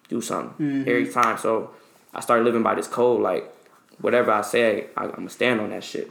[0.08, 1.36] do something every time.
[1.36, 1.72] So
[2.14, 3.20] I started living by this code.
[3.20, 3.52] Like
[4.00, 6.10] whatever I say, I, I'm gonna stand on that shit.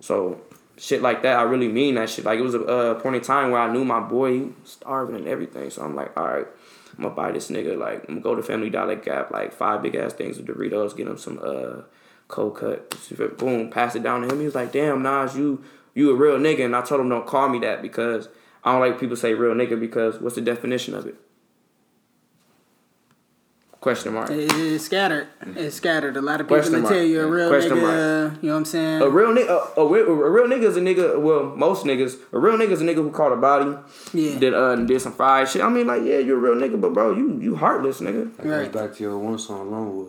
[0.00, 0.42] So
[0.76, 2.26] shit like that, I really mean that shit.
[2.26, 4.54] Like it was a uh, point in time where I knew my boy he was
[4.64, 5.70] starving and everything.
[5.70, 6.46] So I'm like, all right.
[6.98, 9.82] I'm gonna buy this nigga like I'm gonna go to Family Dollar Gap like five
[9.82, 11.82] big ass things of Doritos, get him some uh
[12.28, 12.94] cold cut.
[13.38, 14.38] Boom, pass it down to him.
[14.40, 15.62] He was like, "Damn, Nas, you
[15.94, 18.28] you a real nigga." And I told him, "Don't call me that because
[18.64, 21.14] I don't like people say real nigga because what's the definition of it?"
[23.78, 24.30] Question mark.
[24.32, 25.28] It's scattered.
[25.54, 26.16] It's scattered.
[26.16, 26.94] A lot of people Question that mark.
[26.94, 28.42] tell you a real Question nigga.
[28.42, 29.02] You know what I'm saying?
[29.02, 31.20] A real nigga, a, a, real- a real nigga is a nigga.
[31.20, 33.76] Well, most niggas, a real nigga is a nigga who caught a body,
[34.12, 34.38] Yeah.
[34.40, 35.62] did uh did some fried shit.
[35.62, 38.34] I mean, like, yeah, you're a real nigga, but bro, you you heartless nigga.
[38.38, 38.72] That Right.
[38.72, 40.08] goes back to your one song, Lone Wolf.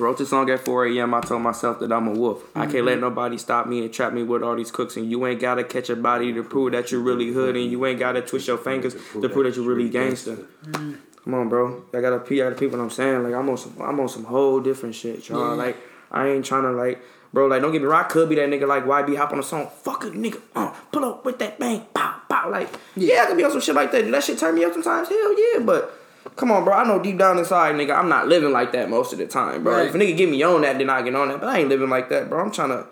[0.00, 1.12] Wrote this song at 4 a.m.
[1.12, 2.42] I told myself that I'm a wolf.
[2.56, 4.96] I can't let nobody stop me and trap me with all these cooks.
[4.96, 7.54] And you ain't gotta catch a body to prove that you're really hood.
[7.54, 10.38] And you ain't gotta twist your fingers to prove that you're really gangster.
[10.72, 11.84] Come on, bro.
[11.92, 12.40] I gotta pee.
[12.40, 13.22] I gotta pee what I'm saying.
[13.22, 13.76] Like I'm on some.
[13.80, 15.50] I'm on some whole different shit, y'all.
[15.50, 15.64] Yeah.
[15.64, 15.76] Like
[16.10, 17.02] I ain't trying to like,
[17.34, 17.46] bro.
[17.46, 18.04] Like don't get me wrong.
[18.04, 18.66] I could be that nigga.
[18.66, 19.68] Like YB hop on a song.
[19.82, 20.40] Fuck a nigga.
[20.56, 21.84] Uh, pull up with that bang.
[21.92, 22.50] Pow pow.
[22.50, 24.10] Like yeah, I could be on some shit like that.
[24.10, 25.08] That shit turn me up sometimes?
[25.08, 25.60] Hell yeah.
[25.60, 25.99] But
[26.36, 26.74] come on, bro.
[26.74, 29.62] I know deep down inside, nigga, I'm not living like that most of the time,
[29.64, 29.74] bro.
[29.76, 29.88] Right.
[29.88, 31.40] If a nigga get me on that, then I get on that.
[31.40, 32.40] But I ain't living like that, bro.
[32.40, 32.86] I'm trying to,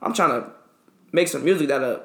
[0.00, 0.50] I'm trying to
[1.12, 2.00] make some music that uh.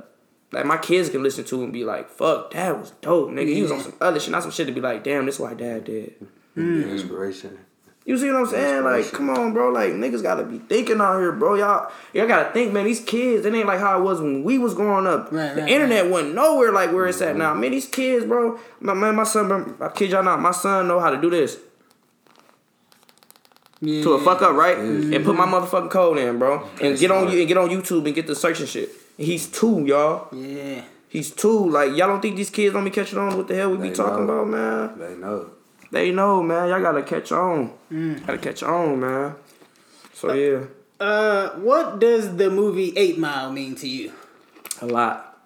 [0.50, 3.54] Like my kids can listen to and be like, "Fuck, dad was dope, nigga.
[3.54, 5.42] He was on some other shit, not some shit to be like, damn, this is
[5.42, 6.14] why dad did."
[6.56, 7.60] Inspiration.
[8.08, 8.84] You see what I'm saying?
[8.86, 9.70] Like, come on, bro.
[9.70, 11.56] Like, niggas gotta be thinking out here, bro.
[11.56, 12.86] Y'all, y'all gotta think, man.
[12.86, 15.30] These kids, it ain't like how it was when we was growing up.
[15.30, 17.40] Right, the right, internet wasn't nowhere like where it's at mm-hmm.
[17.40, 17.54] now.
[17.54, 18.58] Man, these kids, bro.
[18.80, 20.40] My man, my son, bro, I kid y'all not.
[20.40, 21.58] My son know how to do this
[23.82, 24.02] yeah.
[24.04, 24.78] to a fuck up, right?
[24.78, 26.66] And put my motherfucking code in, bro.
[26.82, 28.90] And get on you and get on YouTube and get the searching shit.
[29.18, 30.34] He's two, y'all.
[30.34, 30.84] Yeah.
[31.10, 31.70] He's two.
[31.70, 33.94] Like, y'all don't think these kids don't be catching on what the hell we be
[33.94, 34.40] talking know.
[34.40, 34.98] about, man?
[34.98, 35.52] They know.
[35.92, 36.70] They know, man.
[36.70, 37.74] Y'all gotta catch on.
[37.90, 39.36] Gotta catch on, man.
[40.14, 40.66] So yeah.
[41.00, 44.12] Uh, what does the movie Eight Mile mean to you?
[44.82, 45.38] A lot.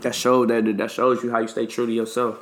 [0.00, 2.38] That showed that that shows you how you stay true to yourself.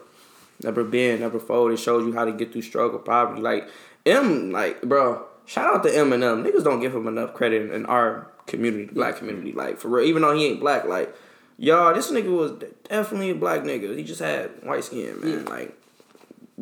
[0.62, 1.72] Never bend, never fold.
[1.72, 3.40] It shows you how to get through struggle, poverty.
[3.40, 3.68] Like
[4.06, 6.44] M, like bro, shout out to Eminem.
[6.46, 9.52] Niggas don't give him enough credit in our community, the black community.
[9.52, 11.14] Like for real, even though he ain't black, like
[11.58, 12.52] y'all, this nigga was
[12.88, 13.96] definitely a black nigga.
[13.96, 15.44] He just had white skin, man.
[15.46, 15.79] Like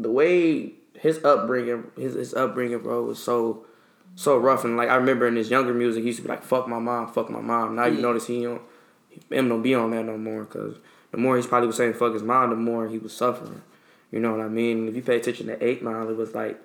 [0.03, 3.67] the way his upbringing, his his upbringing, bro, was so
[4.15, 4.65] so rough.
[4.65, 6.79] And like I remember in his younger music, he used to be like, "Fuck my
[6.79, 8.63] mom, fuck my mom." Now you notice he don't,
[9.31, 10.45] him don't be on that no more.
[10.45, 10.77] Cause
[11.11, 13.63] the more he's probably was saying "fuck his mom," the more he was suffering.
[14.11, 14.89] You know what I mean?
[14.89, 16.59] If you pay attention to Eight Mile, it was like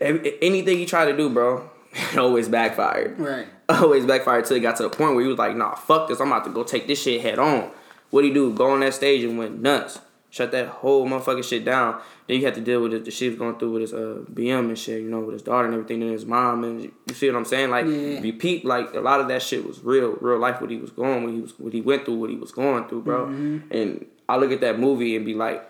[0.00, 3.18] anything he tried to do, bro, it always backfired.
[3.18, 3.46] Right.
[3.68, 6.20] Always backfired till it got to the point where he was like, "Nah, fuck this.
[6.20, 7.68] I'm about to go take this shit head on."
[8.10, 8.52] What he do?
[8.52, 9.98] Go on that stage and went nuts.
[10.36, 11.98] Shut that whole motherfucking shit down.
[12.26, 13.94] Then you have to deal with it, the shit he was going through with his
[13.94, 16.82] uh, BM and shit, you know, with his daughter and everything, and his mom, and
[16.82, 17.70] you see what I'm saying?
[17.70, 18.32] Like, Yeah.
[18.38, 20.60] peep, like a lot of that shit was real, real life.
[20.60, 22.86] What he was going, what he was, what he went through, what he was going
[22.86, 23.24] through, bro.
[23.70, 25.66] And I look at that movie and be like,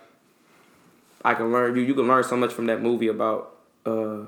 [1.24, 1.82] I can learn you.
[1.82, 3.54] You can learn so much from that movie about
[3.84, 4.22] uh,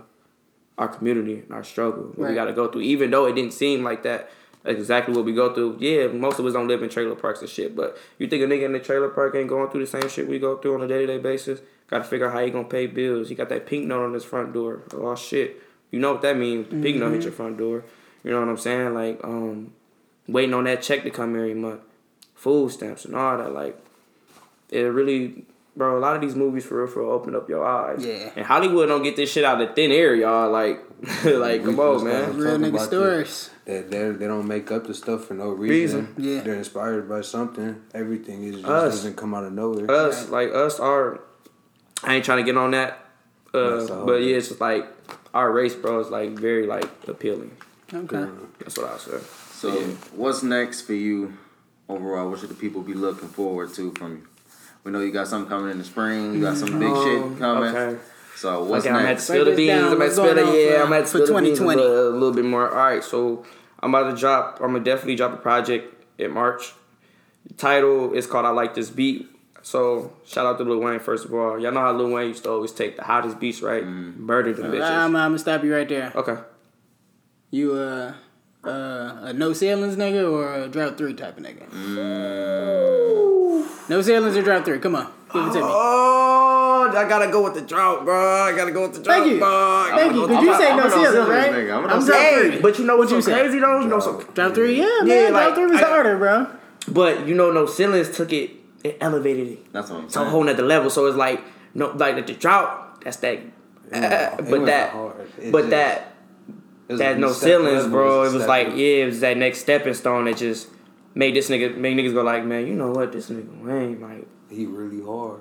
[0.78, 2.12] our community and our struggle.
[2.14, 4.30] What we got to go through, even though it didn't seem like that.
[4.64, 5.78] Exactly what we go through.
[5.80, 7.76] Yeah, most of us don't live in trailer parks and shit.
[7.76, 10.28] But you think a nigga in the trailer park ain't going through the same shit
[10.28, 11.60] we go through on a day to day basis?
[11.88, 13.30] Got to figure out how you gonna pay bills.
[13.30, 14.82] You got that pink note on his front door.
[14.92, 16.68] Oh shit, you know what that means?
[16.68, 17.84] The pink note hit your front door.
[18.24, 18.94] You know what I'm saying?
[18.94, 19.72] Like um,
[20.26, 21.80] waiting on that check to come every month,
[22.34, 23.52] food stamps and all that.
[23.52, 23.78] Like
[24.70, 25.46] it really
[25.78, 28.04] bro, a lot of these movies for real, for real open up your eyes.
[28.04, 28.30] Yeah.
[28.36, 30.50] And Hollywood don't get this shit out of thin air, y'all.
[30.50, 30.82] Like,
[31.24, 32.36] like, come on, man.
[32.36, 33.50] Real nigga about stories.
[33.68, 36.08] That they they don't make up the stuff for no reason.
[36.08, 36.14] Reason.
[36.16, 36.40] Yeah.
[36.40, 37.82] They're inspired by something.
[37.92, 38.94] Everything is just Us.
[38.94, 39.90] doesn't come out of nowhere.
[39.90, 41.20] Us, like us, are.
[42.02, 43.04] I ain't trying to get on that,
[43.52, 44.06] uh, That's all.
[44.06, 44.86] but yeah, it's just like
[45.34, 47.54] our race, bro, is like very like appealing.
[47.92, 48.24] Okay.
[48.60, 49.20] That's what I said.
[49.52, 49.70] So,
[50.14, 51.34] what's next for you
[51.90, 52.30] overall?
[52.30, 54.26] What should the people be looking forward to from you?
[54.82, 56.32] We know you got something coming in the spring.
[56.32, 57.76] You got some big Um, shit coming.
[57.76, 58.00] Okay.
[58.38, 59.68] So, what's okay, I'm at spill the beans.
[59.80, 59.92] down.
[59.94, 60.78] I'm at spill the yeah.
[60.78, 61.80] for- I'm at spill the beans a 2020?
[61.80, 62.70] little, a little bit more.
[62.70, 63.44] All right, so
[63.80, 64.60] I'm about to drop.
[64.60, 66.72] I'm gonna definitely drop a project in March.
[67.48, 69.28] The title is called "I Like This Beat."
[69.62, 71.58] So shout out to Lil Wayne first of all.
[71.58, 73.84] Y'all know how Lil Wayne used to always take the hottest beats, right?
[73.84, 74.88] Murder them bitches.
[74.88, 76.12] I'm, I'm gonna stop you right there.
[76.14, 76.36] okay.
[77.50, 78.14] You uh
[78.64, 78.68] uh
[79.22, 81.68] a no ceilings nigga or a drought three type of nigga?
[83.88, 84.78] No ceilings or drought three?
[84.78, 85.60] Come on, give it to me.
[85.64, 86.47] Oh,
[86.94, 88.42] I gotta go with the drought, bro.
[88.42, 89.38] I gotta go with the drought, Thank you.
[89.38, 89.48] bro.
[89.48, 90.20] I gotta Thank go you.
[90.22, 91.50] with Did you say I'm no a no ceilings, ceilings right?
[91.52, 91.76] nigga.
[91.76, 92.12] I'm a no I'm ceilings.
[92.42, 92.60] Hey, three.
[92.62, 93.32] but you know What so you say?
[93.32, 93.80] crazy though?
[93.80, 95.06] You know so Drought three, yeah, man.
[95.06, 96.46] Yeah, drought three was I- harder, bro.
[96.88, 98.50] But you know, no ceilings took it.
[98.84, 99.72] It elevated it.
[99.72, 100.26] That's what I'm to a saying.
[100.28, 100.88] whole nother level.
[100.90, 101.40] So it's like
[101.74, 103.02] no, like the drought.
[103.02, 103.38] That's that.
[103.38, 103.52] It
[103.90, 105.28] but wasn't that, hard.
[105.40, 106.12] It but just- that,
[106.88, 108.22] it was that no step ceilings, level, bro.
[108.22, 108.80] a It was step like level.
[108.80, 110.68] yeah, it was that next stepping stone that just
[111.14, 114.26] made this nigga, made niggas go like, man, you know what, this nigga Wayne, like,
[114.50, 115.40] He really hard.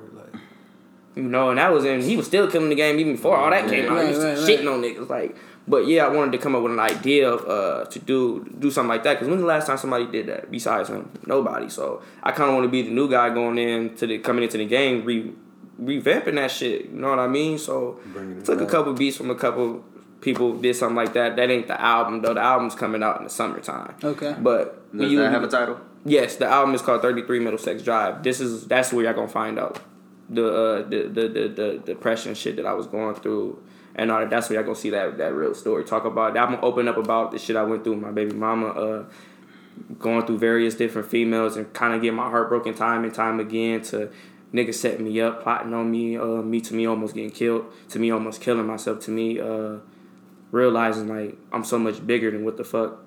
[1.18, 2.01] Like you know, and that was in.
[2.01, 4.03] He was still killing the game even before all that came out.
[4.03, 5.36] he was Right, right, shitting on niggas, like.
[5.70, 8.72] But yeah, I wanted to come up with an idea of uh to do do
[8.72, 9.15] something like that.
[9.15, 11.09] Because when's the last time somebody did that besides him?
[11.26, 11.70] Nobody.
[11.70, 14.43] So I kind of want to be the new guy going in to the coming
[14.43, 15.34] into the game, re,
[15.82, 16.86] revamping that shit.
[16.86, 17.57] You know what I mean?
[17.57, 19.84] So Bringing it took a couple beats from a couple
[20.22, 21.36] people, did something like that.
[21.36, 22.34] That ain't the album though.
[22.34, 23.93] The album's coming out in the summertime.
[24.03, 24.36] Okay.
[24.39, 25.80] But Does you- that have a title?
[26.05, 28.24] Yes, the album is called Thirty Three Middlesex Drive.
[28.24, 29.82] This is that's where y'all gonna find out
[30.30, 33.61] the uh, the, the the the depression shit that I was going through,
[33.95, 34.30] and all that.
[34.30, 35.84] That's where y'all gonna see that that real story.
[35.84, 36.43] Talk about that.
[36.43, 39.05] I'm gonna open up about the shit I went through with my baby mama, uh,
[39.99, 43.39] going through various different females, and kind of get my heart broken time and time
[43.39, 44.09] again to.
[44.53, 47.99] Niggas setting me up, plotting on me, uh, me to me almost getting killed, to
[47.99, 49.80] me almost killing myself, to me uh,
[50.51, 53.03] realizing like I'm so much bigger than what the fuck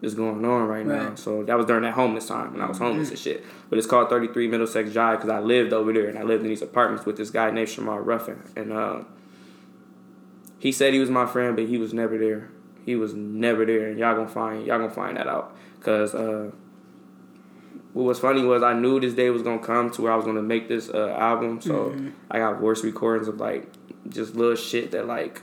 [0.00, 1.14] is going on right, now.
[1.16, 3.44] So that was during that homeless time when I was homeless and shit.
[3.68, 6.48] But it's called 33 Middlesex Drive because I lived over there and I lived in
[6.48, 8.42] these apartments with this guy named Shamar Ruffin.
[8.54, 9.00] And uh,
[10.58, 12.50] he said he was my friend, but he was never there.
[12.84, 15.54] He was never there, and y'all gonna find y'all gonna find that out.
[15.80, 16.50] Cause uh,
[17.92, 20.24] what was funny was I knew this day was gonna come to where I was
[20.24, 21.60] gonna make this uh, album.
[21.60, 21.94] So
[22.30, 23.66] I got voice recordings of like
[24.08, 25.42] just little shit that like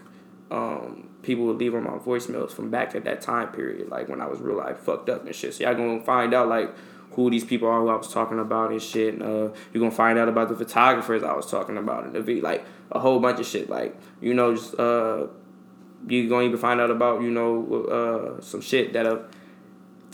[0.50, 4.22] um, people would leave on my voicemails from back at that time period, like when
[4.22, 5.56] I was real like fucked up and shit.
[5.56, 6.74] So y'all gonna find out like
[7.12, 9.16] who these people are who I was talking about and shit.
[9.16, 12.22] And, uh, you're gonna find out about the photographers I was talking about and the
[12.22, 13.70] v like a whole bunch of shit.
[13.70, 15.28] Like you know, just uh,
[16.08, 19.26] you gonna even find out about you know uh, some shit that a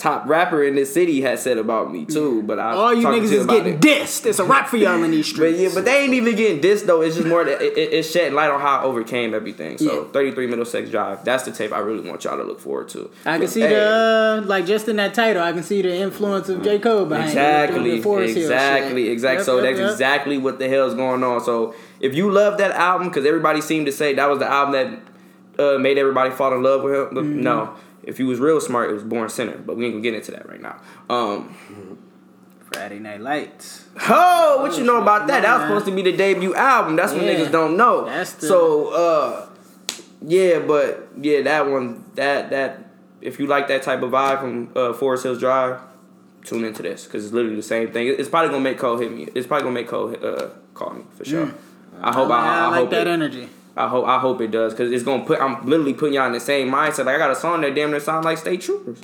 [0.02, 2.42] top rapper in this city has said about me too.
[2.42, 3.82] But I All you niggas is getting it.
[3.82, 4.26] dissed.
[4.26, 5.42] It's a rap for y'all in these streets.
[5.52, 7.02] But yeah, but they ain't even getting this though.
[7.02, 9.78] It's just more that it, it, it's shedding light on how I overcame everything.
[9.78, 10.12] So Yeah.
[10.12, 11.24] 33 Middlesex Drive.
[11.24, 13.12] That's the tape I really want y'all to look forward to.
[13.26, 15.44] I can see hey, the like just in that title.
[15.44, 17.30] I can see the influence of J Cole behind it.
[17.30, 19.38] Exactly, The exactly, exactly.
[19.38, 19.92] Yep, so yep, that's yep.
[19.92, 21.42] exactly what the hell's going on.
[21.44, 24.74] So if you love that album, because everybody seemed to say that was the album
[24.74, 27.06] that uh, made everybody fall in love with him.
[27.10, 27.42] Mm-hmm.
[27.42, 29.58] No, if you was real smart, it was Born Sinner.
[29.58, 30.80] But we ain't gonna get into that right now.
[31.10, 31.56] Um,
[32.72, 33.86] Friday Night Lights.
[34.08, 35.42] Oh, what you know about that?
[35.44, 36.96] That was supposed to be the debut album.
[36.96, 38.06] That's what niggas don't know.
[38.06, 39.48] That's the- so, uh,
[40.22, 42.86] yeah, but yeah, that one, that that,
[43.22, 45.80] if you like that type of vibe from uh, Forest Hills Drive,
[46.46, 48.08] tune into this because it's literally the same thing.
[48.08, 49.28] It's probably gonna make Cole hit me.
[49.36, 51.54] It's probably gonna make Cole uh, call me for sure.
[52.02, 53.50] I hope I, I, I, like hope that it, energy.
[53.78, 55.40] I hope I hope it does because it's gonna put.
[55.42, 57.06] I'm literally putting y'all in the same mindset.
[57.06, 59.00] Like I got a song that damn near sound like State Troopers.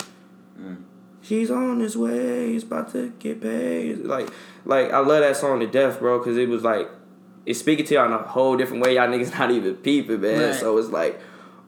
[1.22, 2.53] He's on his way.
[2.53, 4.05] He's about to get paid.
[4.05, 4.30] Like,
[4.63, 6.89] like I love that song to death, bro, because it was like
[7.45, 8.95] it's speaking to y'all in a whole different way.
[8.95, 10.51] Y'all niggas not even peeping, man.
[10.51, 10.55] Right.
[10.55, 11.20] So it's like,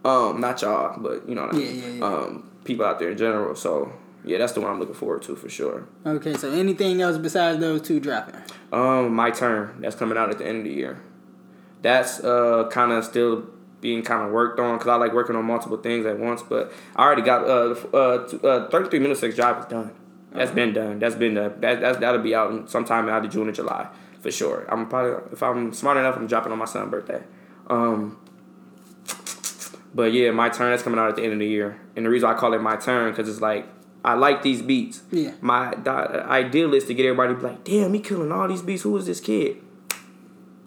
[0.06, 1.82] um, not y'all, but you know what I Yeah, mean.
[1.84, 2.06] yeah, yeah.
[2.06, 3.54] Um, people out there in general.
[3.56, 3.92] So
[4.24, 5.86] yeah, that's the one I'm looking forward to for sure.
[6.06, 8.36] Okay, so anything else besides those two dropping?
[8.72, 9.76] Um, my turn.
[9.82, 11.02] That's coming out at the end of the year.
[11.82, 13.48] That's uh kind of still
[13.82, 16.44] being kind of worked on because I like working on multiple things at once.
[16.44, 19.92] But I already got uh uh, uh 33 Middlesex Drive is done.
[20.32, 21.00] That's been done.
[21.00, 21.60] That's been done.
[21.60, 23.88] That that's, that'll be out sometime out of June or July
[24.20, 24.66] for sure.
[24.70, 27.24] I'm probably if I'm smart enough, I'm dropping on my son's birthday.
[27.68, 28.18] Um.
[29.92, 32.10] But yeah, my turn is coming out at the end of the year, and the
[32.12, 33.66] reason I call it my turn because it's like
[34.04, 35.02] I like these beats.
[35.12, 35.34] Yeah.
[35.42, 38.62] My the ideal is to get everybody to be like, damn, he killing all these
[38.62, 38.84] beats.
[38.84, 39.58] Who is this kid?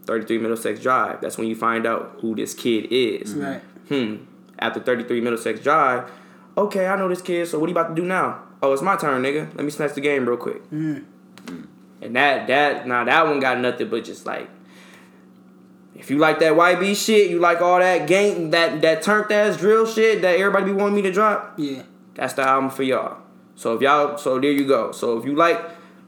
[0.05, 1.21] 33 Middlesex Drive.
[1.21, 3.35] That's when you find out who this kid is.
[3.35, 3.61] Right.
[3.89, 4.17] Hmm.
[4.59, 6.11] After 33 Middlesex Drive,
[6.57, 8.43] okay, I know this kid, so what are you about to do now?
[8.63, 9.55] Oh, it's my turn, nigga.
[9.57, 10.63] Let me snatch the game real quick.
[10.71, 11.05] And
[12.17, 14.49] that, that, now that one got nothing but just like,
[15.95, 19.57] if you like that YB shit, you like all that gang, that, that turned ass
[19.57, 21.83] drill shit that everybody be wanting me to drop, Yeah.
[22.15, 23.19] that's the album for y'all.
[23.55, 24.91] So if y'all, so there you go.
[24.93, 25.61] So if you like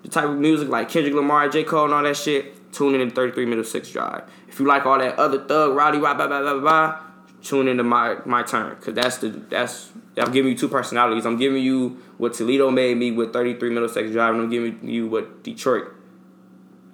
[0.02, 1.62] the type of music like Kendrick Lamar, J.
[1.64, 4.24] Cole, and all that shit, tune in to 33 Middlesex Drive.
[4.48, 7.00] If you like all that other thug, rowdy, blah, blah, blah, blah, blah,
[7.42, 8.76] tune into my my turn.
[8.76, 11.26] Cause that's the that's I'm giving you two personalities.
[11.26, 15.08] I'm giving you what Toledo made me with 33 Middlesex Drive, and I'm giving you
[15.08, 15.88] what Detroit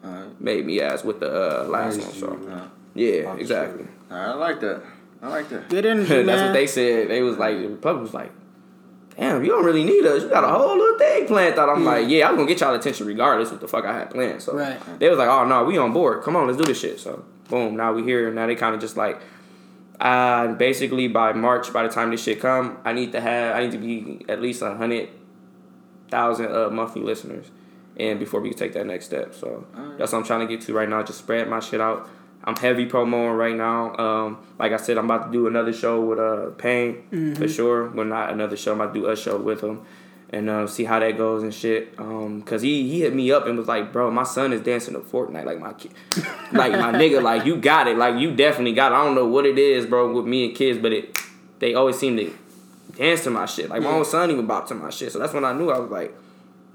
[0.05, 0.41] Alright.
[0.41, 2.13] made me as with the uh, last one.
[2.13, 3.87] So yeah, exactly.
[4.11, 4.83] I like that.
[5.23, 5.69] I like that.
[5.69, 6.47] Good energy, That's man.
[6.47, 7.09] what they said.
[7.09, 8.33] They was like, the Republic was like,
[9.17, 10.23] damn, you don't really need us.
[10.23, 11.55] You got a whole little thing planned.
[11.55, 14.11] Thought I'm like, yeah, I'm gonna get y'all attention regardless what the fuck I had
[14.11, 14.43] planned.
[14.43, 14.79] So Right.
[14.99, 16.23] they was like, oh no, we on board.
[16.23, 16.99] Come on, let's do this shit.
[17.01, 18.27] So boom, now we here.
[18.29, 19.21] And now they kind of just like,
[20.01, 23.61] uh, basically by March, by the time this shit come, I need to have, I
[23.63, 25.09] need to be at least a hundred
[26.11, 27.51] thousand uh, monthly listeners,
[27.97, 29.35] and before we can take that next step.
[29.35, 29.67] So
[29.99, 31.03] that's what I'm trying to get to right now.
[31.03, 32.09] Just spread my shit out.
[32.43, 33.95] I'm heavy promoing right now.
[33.97, 37.89] Um, like I said, I'm about to do another show with uh Payne for sure.
[37.91, 38.73] Well, not another show.
[38.73, 39.83] I'm about to do a show with him,
[40.31, 41.95] and uh, see how that goes and shit.
[41.99, 44.95] Um, cause he he hit me up and was like, bro, my son is dancing
[44.95, 45.93] to Fortnite like my kid,
[46.53, 48.95] like my nigga, like you got it, like you definitely got it.
[48.95, 51.19] I don't know what it is, bro, with me and kids, but it
[51.59, 52.33] they always seem to
[52.97, 53.69] dance to my shit.
[53.69, 55.13] Like my own son even bop to my shit.
[55.13, 56.15] So that's when I knew I was like,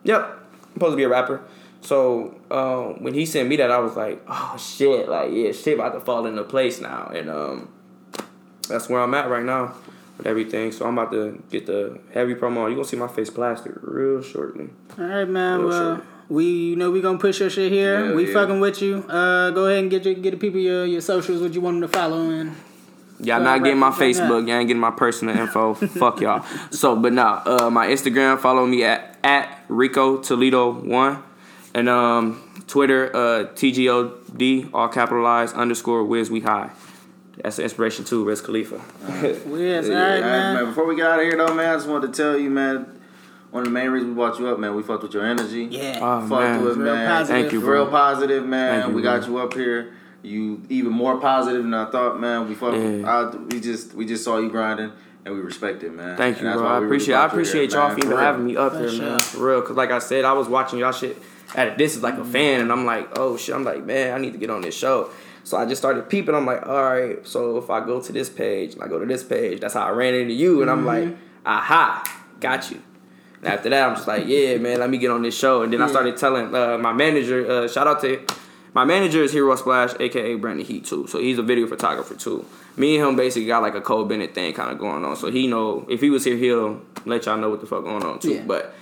[0.03, 1.41] yep, I'm supposed to be a rapper.
[1.85, 5.75] So um, when he sent me that, I was like, oh shit, like yeah, shit
[5.79, 7.69] about to fall into place now, and um,
[8.67, 9.73] that's where I'm at right now
[10.17, 10.71] with everything.
[10.71, 12.65] So I'm about to get the heavy promo.
[12.67, 14.69] You're gonna see my face plastic real shortly.
[14.97, 15.59] All right, man.
[15.59, 16.05] Real Well, shit.
[16.29, 18.09] we you know we gonna push your shit here.
[18.09, 18.33] Yeah, we yeah.
[18.33, 19.03] fucking with you.
[19.07, 21.41] Uh, go ahead and get your get the people your your socials.
[21.41, 22.55] What you want them to follow and
[23.21, 24.21] Y'all not getting my right, right now.
[24.27, 24.47] Facebook.
[24.47, 25.73] Y'all ain't getting my personal info.
[26.01, 26.43] Fuck y'all.
[26.71, 31.23] So, but nah, uh, my Instagram, follow me at at Rico Toledo one,
[31.75, 36.71] and um, Twitter, uh, TGOD, all capitalized underscore Wiz We High.
[37.43, 38.75] That's the inspiration too, Wiz Khalifa.
[39.07, 40.65] yes, all right, Alright, man.
[40.65, 42.91] Before we get out of here, though, man, I just wanted to tell you, man.
[43.51, 45.65] One of the main reasons we brought you up, man, we fucked with your energy.
[45.65, 45.99] Yeah.
[46.01, 46.63] Oh, fucked man.
[46.63, 47.07] with, Real man.
[47.07, 47.41] positive.
[47.41, 47.83] Thank you, bro.
[47.83, 48.81] Real positive, man.
[48.81, 49.19] Thank you, we bro.
[49.19, 49.93] got you up here.
[50.23, 52.47] You even more positive than I thought, man.
[52.47, 52.77] We fucked.
[52.77, 53.05] Yeah.
[53.05, 54.91] I, we just we just saw you grinding,
[55.25, 56.17] and we respect it, man.
[56.17, 56.65] Thank you, bro.
[56.65, 57.15] I we really appreciate.
[57.15, 59.05] I you here, appreciate y'all for even having me up For here, sure.
[59.05, 59.19] man.
[59.19, 61.21] For real, cause like I said, I was watching y'all shit
[61.53, 64.17] at a distance like a fan, and I'm like, oh shit, I'm like, man, I
[64.17, 65.09] need to get on this show.
[65.43, 66.33] So I just started peeping.
[66.33, 67.25] I'm like, all right.
[67.27, 69.83] So if I go to this page and I go to this page, that's how
[69.83, 71.15] I ran into you, and I'm like,
[71.45, 72.81] aha, got you.
[73.41, 75.61] And after that, I'm just like, yeah, man, let me get on this show.
[75.61, 78.25] And then I started telling uh, my manager, uh, shout out to
[78.73, 81.07] my manager is Hero Splash, aka Brandon Heat too.
[81.07, 82.45] So he's a video photographer too.
[82.75, 85.15] Me and him basically got like a Cole Bennett thing kind of going on.
[85.15, 88.03] So he know if he was here, he'll let y'all know what the fuck going
[88.03, 88.33] on too.
[88.33, 88.43] Yeah.
[88.45, 88.75] But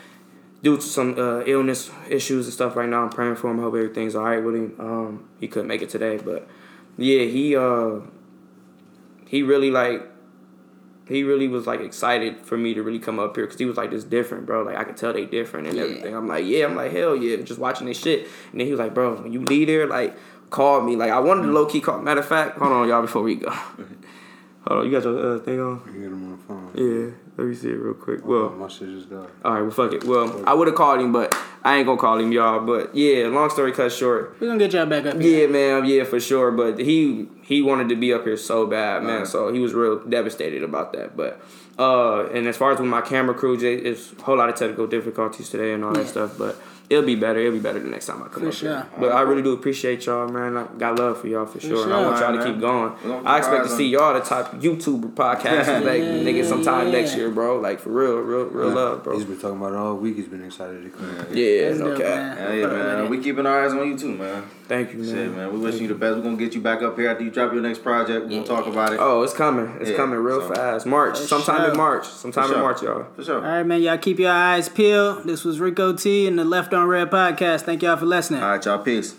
[0.64, 3.60] due to some uh, illness issues and stuff right now, I'm praying for him.
[3.60, 4.76] Hope everything's all right with him.
[4.80, 6.48] Um, he couldn't make it today, but
[6.98, 8.00] yeah, he uh,
[9.28, 10.10] he really like
[11.08, 13.76] he really was like excited for me to really come up here because he was
[13.78, 14.64] like this different, bro.
[14.64, 15.84] Like I could tell they different and Yeah.
[15.84, 16.16] everything.
[16.16, 18.22] I'm like, yeah, I'm like hell yeah, just watching this shit.
[18.52, 20.16] And then he was like, bro, when you leave there, like
[20.50, 20.96] call me.
[20.96, 22.00] Like I wanted to low key call.
[22.00, 23.50] Matter of fact, hold on, y'all, before we go.
[23.50, 25.82] hold on, you got your uh, thing on?
[25.88, 26.72] You get him on the phone.
[26.76, 28.26] Yeah, let me see it real quick.
[28.26, 29.28] Well, Well, my shit just died.
[29.44, 30.04] all right, well fuck it.
[30.04, 32.60] Well, I would have called him, but I ain't gonna call him, y'all.
[32.66, 34.36] But yeah, long story cut short.
[34.40, 35.20] We gonna get y'all back up.
[35.20, 35.42] here.
[35.42, 36.52] Yeah, man, yeah, for sure.
[36.52, 39.20] But he he wanted to be up here so bad, man.
[39.20, 39.28] Right.
[39.28, 41.18] So he was real devastated about that.
[41.18, 41.42] But
[41.80, 44.56] uh, and as far as with my camera crew, Jay, it's a whole lot of
[44.56, 46.04] technical difficulties today and all Yeah.
[46.04, 46.38] that stuff.
[46.38, 46.56] But
[46.90, 47.40] it'll be better.
[47.40, 48.70] It'll be better the next time I come For up sure.
[48.70, 48.88] here.
[49.00, 50.58] But I really do appreciate y'all, man.
[50.58, 51.84] I got love for y'all for sure.
[51.86, 52.94] And I want y'all to keep going.
[53.26, 56.92] I expect to see y'all the type YouTuber podcasters like Yeah, nigga sometime yeah.
[57.00, 57.60] next year, bro.
[57.60, 59.16] Like for real, real, real love, bro.
[59.16, 60.16] He's been talking about it all week.
[60.16, 61.28] He's been excited to come.
[61.34, 62.06] Yeah, That's no cap.
[62.16, 62.38] man.
[62.38, 63.10] Hell yeah, man.
[63.10, 64.44] We keeping our eyes on you too, man.
[64.68, 65.08] Thank you, man.
[65.14, 65.52] Shit, man.
[65.54, 66.16] We wishing you the best.
[66.18, 68.28] We're gonna get you back up here after you drop your next project.
[68.28, 69.00] We'll talk about it.
[69.02, 69.78] Oh, it's coming.
[69.82, 70.86] It's Yeah, coming real so- fast.
[70.86, 71.20] March.
[71.20, 71.72] For Sometime sure.
[71.72, 72.08] in March.
[72.08, 72.62] Sometime For in sure.
[72.64, 73.06] March, y'all.
[73.16, 73.36] For sure.
[73.36, 73.82] All right, man.
[73.82, 75.26] Y'all keep your eyes peeled.
[75.26, 77.62] This was Rico T and the Left on Red podcast.
[77.62, 78.42] Thank y'all for listening.
[78.42, 78.80] All right, y'all.
[78.80, 79.14] Peace.